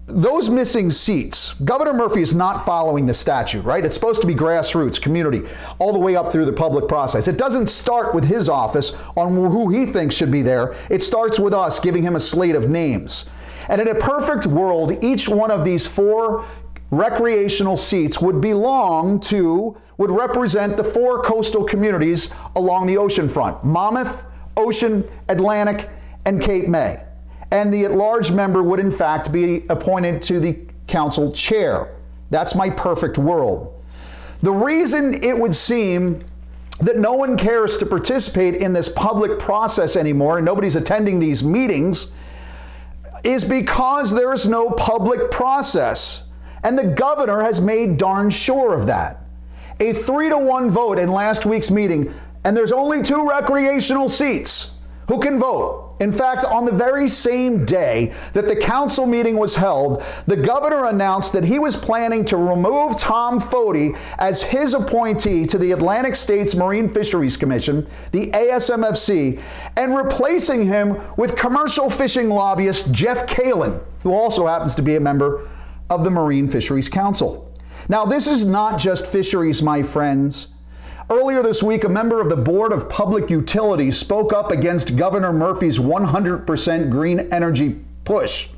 those 0.08 0.50
missing 0.50 0.90
seats, 0.90 1.54
Governor 1.64 1.92
Murphy 1.92 2.22
is 2.22 2.34
not 2.34 2.64
following 2.64 3.06
the 3.06 3.14
statute, 3.14 3.62
right? 3.62 3.84
It's 3.84 3.94
supposed 3.94 4.20
to 4.20 4.26
be 4.26 4.34
grassroots, 4.34 5.00
community, 5.00 5.42
all 5.78 5.92
the 5.92 5.98
way 5.98 6.16
up 6.16 6.30
through 6.32 6.44
the 6.44 6.52
public 6.52 6.88
process. 6.88 7.26
It 7.28 7.38
doesn't 7.38 7.68
start 7.68 8.14
with 8.14 8.24
his 8.24 8.48
office 8.48 8.92
on 9.16 9.34
who 9.34 9.68
he 9.68 9.86
thinks 9.86 10.14
should 10.14 10.30
be 10.30 10.42
there. 10.42 10.74
It 10.90 11.02
starts 11.02 11.38
with 11.40 11.54
us 11.54 11.78
giving 11.78 12.02
him 12.02 12.16
a 12.16 12.20
slate 12.20 12.54
of 12.54 12.68
names. 12.68 13.26
And 13.68 13.80
in 13.80 13.88
a 13.88 13.94
perfect 13.94 14.46
world, 14.46 15.02
each 15.02 15.28
one 15.28 15.50
of 15.50 15.64
these 15.64 15.86
four 15.86 16.44
recreational 16.90 17.76
seats 17.76 18.20
would 18.20 18.40
belong 18.40 19.20
to, 19.20 19.76
would 19.98 20.10
represent 20.10 20.76
the 20.76 20.84
four 20.84 21.22
coastal 21.22 21.64
communities 21.64 22.30
along 22.54 22.86
the 22.86 22.96
ocean 22.96 23.28
front 23.28 23.62
Monmouth, 23.64 24.24
Ocean, 24.56 25.04
Atlantic, 25.28 25.90
and 26.24 26.40
Cape 26.40 26.68
May. 26.68 27.00
And 27.50 27.72
the 27.72 27.84
at 27.84 27.92
large 27.92 28.32
member 28.32 28.62
would, 28.62 28.80
in 28.80 28.90
fact, 28.90 29.30
be 29.30 29.64
appointed 29.68 30.22
to 30.22 30.40
the 30.40 30.58
council 30.86 31.30
chair. 31.32 31.96
That's 32.30 32.54
my 32.54 32.70
perfect 32.70 33.18
world. 33.18 33.72
The 34.42 34.52
reason 34.52 35.22
it 35.22 35.38
would 35.38 35.54
seem 35.54 36.20
that 36.80 36.98
no 36.98 37.14
one 37.14 37.36
cares 37.36 37.76
to 37.78 37.86
participate 37.86 38.56
in 38.56 38.72
this 38.72 38.88
public 38.88 39.38
process 39.38 39.96
anymore 39.96 40.38
and 40.38 40.44
nobody's 40.44 40.76
attending 40.76 41.18
these 41.18 41.42
meetings 41.42 42.08
is 43.24 43.44
because 43.44 44.12
there 44.12 44.32
is 44.34 44.46
no 44.46 44.70
public 44.70 45.30
process. 45.30 46.24
And 46.66 46.76
the 46.76 46.82
governor 46.82 47.42
has 47.42 47.60
made 47.60 47.96
darn 47.96 48.28
sure 48.28 48.74
of 48.74 48.86
that. 48.86 49.20
A 49.78 49.92
three 49.92 50.28
to 50.30 50.36
one 50.36 50.68
vote 50.68 50.98
in 50.98 51.12
last 51.12 51.46
week's 51.46 51.70
meeting, 51.70 52.12
and 52.42 52.56
there's 52.56 52.72
only 52.72 53.02
two 53.02 53.28
recreational 53.28 54.08
seats. 54.08 54.72
Who 55.06 55.20
can 55.20 55.38
vote? 55.38 55.94
In 56.00 56.10
fact, 56.10 56.44
on 56.44 56.64
the 56.64 56.72
very 56.72 57.06
same 57.06 57.64
day 57.64 58.12
that 58.32 58.48
the 58.48 58.56
council 58.56 59.06
meeting 59.06 59.36
was 59.36 59.54
held, 59.54 60.02
the 60.26 60.36
governor 60.36 60.86
announced 60.86 61.32
that 61.34 61.44
he 61.44 61.60
was 61.60 61.76
planning 61.76 62.24
to 62.24 62.36
remove 62.36 62.96
Tom 62.96 63.38
Fote 63.38 63.94
as 64.18 64.42
his 64.42 64.74
appointee 64.74 65.46
to 65.46 65.58
the 65.58 65.70
Atlantic 65.70 66.16
States 66.16 66.56
Marine 66.56 66.88
Fisheries 66.88 67.36
Commission, 67.36 67.86
the 68.10 68.26
ASMFC, 68.32 69.40
and 69.76 69.96
replacing 69.96 70.66
him 70.66 71.00
with 71.16 71.36
commercial 71.36 71.88
fishing 71.88 72.28
lobbyist 72.28 72.90
Jeff 72.90 73.28
Kaelin, 73.28 73.80
who 74.02 74.12
also 74.12 74.48
happens 74.48 74.74
to 74.74 74.82
be 74.82 74.96
a 74.96 75.00
member 75.00 75.48
of 75.90 76.04
the 76.04 76.10
Marine 76.10 76.48
Fisheries 76.48 76.88
Council. 76.88 77.52
Now, 77.88 78.04
this 78.04 78.26
is 78.26 78.44
not 78.44 78.78
just 78.78 79.06
fisheries, 79.06 79.62
my 79.62 79.82
friends. 79.82 80.48
Earlier 81.08 81.42
this 81.42 81.62
week, 81.62 81.84
a 81.84 81.88
member 81.88 82.20
of 82.20 82.28
the 82.28 82.36
Board 82.36 82.72
of 82.72 82.88
Public 82.88 83.30
Utilities 83.30 83.96
spoke 83.96 84.32
up 84.32 84.50
against 84.50 84.96
Governor 84.96 85.32
Murphy's 85.32 85.78
100% 85.78 86.90
green 86.90 87.20
energy 87.32 87.80
push. 88.04 88.48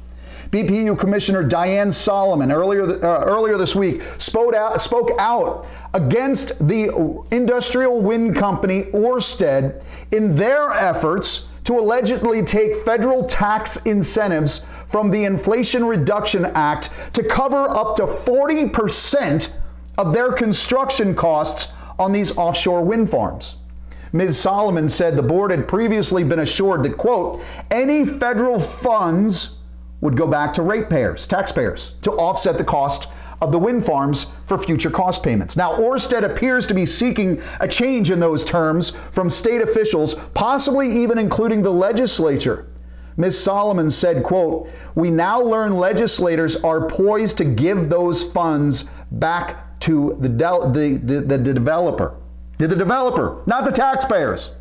BPU 0.51 0.99
Commissioner 0.99 1.47
Dianne 1.47 1.93
Solomon 1.93 2.51
earlier, 2.51 2.85
uh, 3.05 3.25
earlier 3.25 3.59
this 3.59 3.77
week 3.77 4.03
spoke 4.17 4.55
out, 4.55 4.81
spoke 4.81 5.11
out 5.19 5.67
against 5.93 6.67
the 6.67 7.23
industrial 7.31 8.01
wind 8.01 8.35
company 8.35 8.85
Orsted 8.85 9.85
in 10.11 10.35
their 10.35 10.71
efforts 10.71 11.49
to 11.65 11.75
allegedly 11.75 12.43
take 12.43 12.77
federal 12.77 13.25
tax 13.25 13.77
incentives 13.85 14.63
from 14.89 15.11
the 15.11 15.25
Inflation 15.25 15.85
Reduction 15.85 16.47
Act 16.47 16.91
to 17.13 17.23
cover 17.23 17.69
up 17.69 17.95
to 17.97 18.03
40% 18.03 19.51
of 19.99 20.13
their 20.13 20.33
construction 20.33 21.15
costs 21.15 21.73
on 21.99 22.13
these 22.13 22.37
offshore 22.37 22.83
wind 22.83 23.11
farms. 23.11 23.57
Ms. 24.13 24.39
Solomon 24.41 24.89
said 24.89 25.17
the 25.17 25.23
board 25.23 25.51
had 25.51 25.69
previously 25.69 26.25
been 26.25 26.39
assured 26.39 26.83
that, 26.83 26.97
quote, 26.97 27.43
any 27.71 28.07
federal 28.07 28.59
funds 28.59 29.57
would 30.01 30.17
go 30.17 30.27
back 30.27 30.53
to 30.55 30.63
ratepayers, 30.63 31.27
taxpayers, 31.27 31.95
to 32.03 32.13
offset 32.13 32.57
the 32.57 32.65
cost 32.65 33.09
of 33.41 33.53
the 33.53 33.59
wind 33.59 33.85
farms 33.85 34.27
for 34.47 34.57
future 34.57 34.91
cost 34.91 35.23
payments. 35.23 35.57
Now, 35.57 35.77
Orsted 35.77 36.25
appears 36.25 36.67
to 36.69 36.75
be 36.75 36.87
seeking 36.87 37.41
a 37.61 37.69
change 37.69 38.11
in 38.11 38.19
those 38.19 38.45
terms 38.45 38.91
from 39.13 39.29
state 39.29 39.61
officials, 39.61 40.15
possibly 40.35 41.03
even 41.03 41.19
including 41.19 41.63
the 41.63 41.71
legislature. 41.71 42.67
Ms. 43.19 43.39
Solomon 43.39 43.91
said, 43.91 44.23
quote, 44.23 44.69
"We 44.95 45.11
now 45.11 45.43
learn 45.43 45.77
legislators 45.77 46.57
are 46.57 46.87
poised 46.87 47.37
to 47.39 47.45
give 47.45 47.91
those 47.91 48.23
funds 48.23 48.85
back 49.11 49.81
to 49.81 50.17
the, 50.21 50.29
de- 50.29 50.71
the, 50.73 51.01
the, 51.03 51.21
the 51.21 51.39
developer. 51.39 52.15
To 52.59 52.67
the 52.67 52.77
developer, 52.77 53.43
not 53.47 53.65
the 53.65 53.73
taxpayers. 53.73 54.53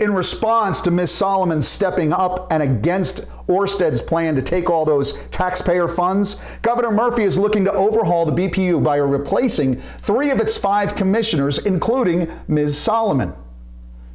In 0.00 0.12
response 0.12 0.80
to 0.82 0.90
Ms. 0.90 1.12
Solomon 1.12 1.62
stepping 1.62 2.12
up 2.12 2.48
and 2.50 2.64
against 2.64 3.26
Orsted's 3.46 4.02
plan 4.02 4.34
to 4.34 4.42
take 4.42 4.68
all 4.68 4.84
those 4.84 5.12
taxpayer 5.30 5.86
funds, 5.86 6.36
Governor 6.62 6.90
Murphy 6.90 7.22
is 7.22 7.38
looking 7.38 7.64
to 7.64 7.72
overhaul 7.72 8.26
the 8.26 8.32
BPU 8.32 8.82
by 8.82 8.96
replacing 8.96 9.76
three 10.02 10.30
of 10.30 10.40
its 10.40 10.58
five 10.58 10.96
commissioners, 10.96 11.58
including 11.58 12.28
Ms. 12.48 12.76
Solomon. 12.76 13.34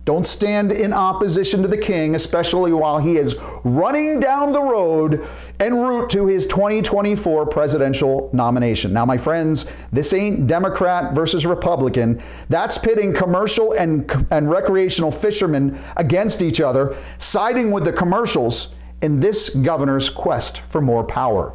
Don't 0.10 0.26
stand 0.26 0.72
in 0.72 0.92
opposition 0.92 1.62
to 1.62 1.68
the 1.68 1.78
king, 1.78 2.16
especially 2.16 2.74
while 2.74 2.98
he 2.98 3.18
is 3.18 3.36
running 3.64 4.20
down 4.20 4.52
the 4.52 4.60
road 4.60 5.24
en 5.60 5.76
route 5.76 6.10
to 6.10 6.26
his 6.26 6.48
2024 6.48 7.46
presidential 7.46 8.28
nomination. 8.34 8.92
Now, 8.92 9.06
my 9.06 9.20
friends, 9.20 9.68
this 9.92 10.12
ain't 10.12 10.48
Democrat 10.48 11.14
versus 11.14 11.46
Republican. 11.46 12.20
That's 12.50 12.76
pitting 12.76 13.14
commercial 13.14 13.74
and, 13.74 14.12
and 14.32 14.50
recreational 14.50 15.12
fishermen 15.12 15.78
against 15.96 16.42
each 16.42 16.60
other, 16.60 16.98
siding 17.20 17.70
with 17.70 17.86
the 17.86 17.94
commercials 17.94 18.70
in 19.04 19.20
this 19.20 19.50
governor's 19.50 20.10
quest 20.10 20.64
for 20.70 20.82
more 20.82 21.04
power. 21.04 21.54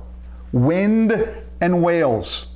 Wind 0.52 1.28
and 1.60 1.82
whales. 1.82 2.46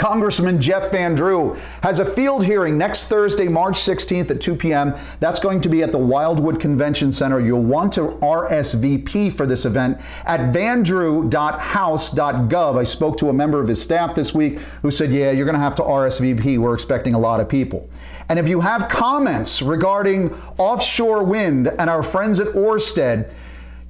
Congressman 0.00 0.58
Jeff 0.58 0.90
Van 0.92 1.14
Drew 1.14 1.54
has 1.82 2.00
a 2.00 2.06
field 2.06 2.42
hearing 2.42 2.78
next 2.78 3.08
Thursday, 3.08 3.48
March 3.48 3.74
16th 3.74 4.30
at 4.30 4.40
2 4.40 4.56
p.m. 4.56 4.94
That's 5.20 5.38
going 5.38 5.60
to 5.60 5.68
be 5.68 5.82
at 5.82 5.92
the 5.92 5.98
Wildwood 5.98 6.58
Convention 6.58 7.12
Center. 7.12 7.38
You'll 7.38 7.62
want 7.62 7.92
to 7.92 8.16
RSVP 8.22 9.30
for 9.30 9.44
this 9.44 9.66
event 9.66 10.00
at 10.24 10.54
vandrew.house.gov. 10.54 12.78
I 12.78 12.84
spoke 12.84 13.18
to 13.18 13.28
a 13.28 13.32
member 13.34 13.60
of 13.60 13.68
his 13.68 13.82
staff 13.82 14.14
this 14.14 14.32
week 14.32 14.60
who 14.80 14.90
said, 14.90 15.12
Yeah, 15.12 15.32
you're 15.32 15.44
going 15.44 15.52
to 15.52 15.60
have 15.60 15.74
to 15.74 15.82
RSVP. 15.82 16.56
We're 16.56 16.72
expecting 16.72 17.12
a 17.12 17.18
lot 17.18 17.40
of 17.40 17.50
people. 17.50 17.86
And 18.30 18.38
if 18.38 18.48
you 18.48 18.62
have 18.62 18.88
comments 18.88 19.60
regarding 19.60 20.32
offshore 20.56 21.24
wind 21.24 21.68
and 21.68 21.90
our 21.90 22.02
friends 22.02 22.40
at 22.40 22.46
Orsted, 22.54 23.34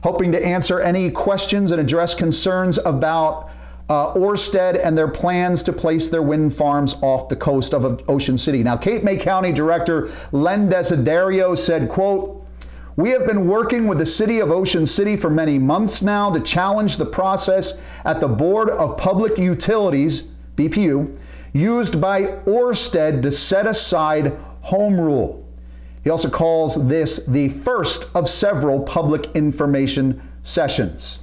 Hoping 0.03 0.33
to 0.33 0.45
answer 0.45 0.81
any 0.81 1.09
questions 1.09 1.71
and 1.71 1.79
address 1.79 2.13
concerns 2.13 2.77
about 2.79 3.51
uh, 3.89 4.13
Orsted 4.13 4.79
and 4.83 4.97
their 4.97 5.07
plans 5.07 5.63
to 5.63 5.73
place 5.73 6.09
their 6.09 6.21
wind 6.21 6.55
farms 6.55 6.95
off 7.01 7.27
the 7.27 7.35
coast 7.35 7.73
of 7.73 8.03
Ocean 8.07 8.37
City. 8.37 8.63
Now, 8.63 8.77
Cape 8.77 9.03
May 9.03 9.17
County 9.17 9.51
Director 9.51 10.11
Len 10.31 10.69
Desiderio 10.69 11.57
said, 11.57 11.89
quote, 11.89 12.45
we 12.95 13.11
have 13.11 13.25
been 13.25 13.47
working 13.47 13.87
with 13.87 13.97
the 13.97 14.05
city 14.05 14.39
of 14.39 14.51
Ocean 14.51 14.85
City 14.85 15.15
for 15.15 15.29
many 15.29 15.57
months 15.57 16.01
now 16.01 16.29
to 16.31 16.39
challenge 16.41 16.97
the 16.97 17.05
process 17.05 17.73
at 18.03 18.19
the 18.19 18.27
Board 18.27 18.69
of 18.69 18.97
Public 18.97 19.37
Utilities, 19.37 20.23
BPU, 20.57 21.17
used 21.53 22.01
by 22.01 22.23
Orsted 22.45 23.21
to 23.21 23.31
set 23.31 23.65
aside 23.65 24.37
home 24.61 24.99
rule. 24.99 25.47
He 26.03 26.09
also 26.09 26.29
calls 26.29 26.87
this 26.87 27.25
the 27.25 27.49
first 27.49 28.07
of 28.13 28.29
several 28.29 28.81
public 28.81 29.33
information 29.33 30.21
sessions. 30.43 31.19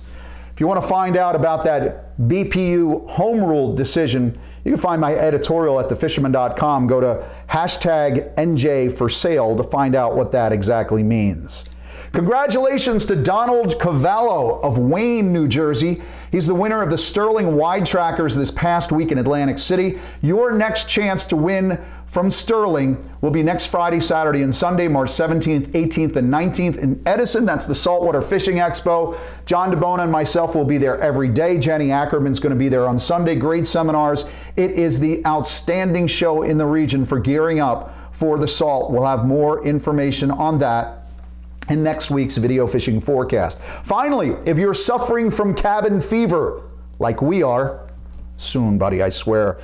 If 0.56 0.60
you 0.60 0.66
want 0.66 0.80
to 0.80 0.88
find 0.88 1.18
out 1.18 1.36
about 1.36 1.64
that 1.64 2.16
BPU 2.18 3.10
home 3.10 3.44
rule 3.44 3.74
decision, 3.74 4.32
you 4.64 4.72
can 4.72 4.80
find 4.80 4.98
my 4.98 5.14
editorial 5.14 5.78
at 5.78 5.90
thefisherman.com. 5.90 6.86
Go 6.86 6.98
to 6.98 7.28
hashtag 7.46 8.34
NJ 8.36 8.90
for 8.90 9.10
sale 9.10 9.54
to 9.54 9.62
find 9.62 9.94
out 9.94 10.16
what 10.16 10.32
that 10.32 10.52
exactly 10.52 11.02
means. 11.02 11.66
Congratulations 12.12 13.04
to 13.04 13.16
Donald 13.16 13.78
Cavallo 13.78 14.58
of 14.62 14.78
Wayne, 14.78 15.30
New 15.30 15.46
Jersey. 15.46 16.00
He's 16.32 16.46
the 16.46 16.54
winner 16.54 16.80
of 16.80 16.88
the 16.88 16.96
Sterling 16.96 17.54
Wide 17.54 17.84
Trackers 17.84 18.34
this 18.34 18.50
past 18.50 18.92
week 18.92 19.12
in 19.12 19.18
Atlantic 19.18 19.58
City. 19.58 19.98
Your 20.22 20.52
next 20.52 20.88
chance 20.88 21.26
to 21.26 21.36
win 21.36 21.84
from 22.16 22.30
Sterling 22.30 22.96
will 23.20 23.30
be 23.30 23.42
next 23.42 23.66
Friday, 23.66 24.00
Saturday, 24.00 24.40
and 24.40 24.54
Sunday, 24.54 24.88
March 24.88 25.10
17th, 25.10 25.66
18th, 25.72 26.16
and 26.16 26.32
19th 26.32 26.78
in 26.78 27.02
Edison. 27.04 27.44
That's 27.44 27.66
the 27.66 27.74
Saltwater 27.74 28.22
Fishing 28.22 28.56
Expo. 28.56 29.18
John 29.44 29.70
DeBona 29.70 30.04
and 30.04 30.10
myself 30.10 30.54
will 30.54 30.64
be 30.64 30.78
there 30.78 30.98
every 31.02 31.28
day. 31.28 31.58
Jenny 31.58 31.92
Ackerman's 31.92 32.40
going 32.40 32.54
to 32.54 32.58
be 32.58 32.70
there 32.70 32.88
on 32.88 32.98
Sunday. 32.98 33.34
Great 33.34 33.66
seminars. 33.66 34.24
It 34.56 34.70
is 34.70 34.98
the 34.98 35.22
outstanding 35.26 36.06
show 36.06 36.40
in 36.40 36.56
the 36.56 36.64
region 36.64 37.04
for 37.04 37.18
gearing 37.18 37.60
up 37.60 37.94
for 38.12 38.38
the 38.38 38.48
salt. 38.48 38.90
We'll 38.90 39.04
have 39.04 39.26
more 39.26 39.62
information 39.66 40.30
on 40.30 40.58
that 40.60 41.08
in 41.68 41.82
next 41.82 42.10
week's 42.10 42.38
video 42.38 42.66
fishing 42.66 42.98
forecast. 42.98 43.60
Finally, 43.84 44.30
if 44.46 44.56
you're 44.56 44.72
suffering 44.72 45.30
from 45.30 45.52
cabin 45.52 46.00
fever, 46.00 46.62
like 46.98 47.20
we 47.20 47.42
are, 47.42 47.86
soon, 48.38 48.78
buddy, 48.78 49.02
I 49.02 49.10
swear. 49.10 49.58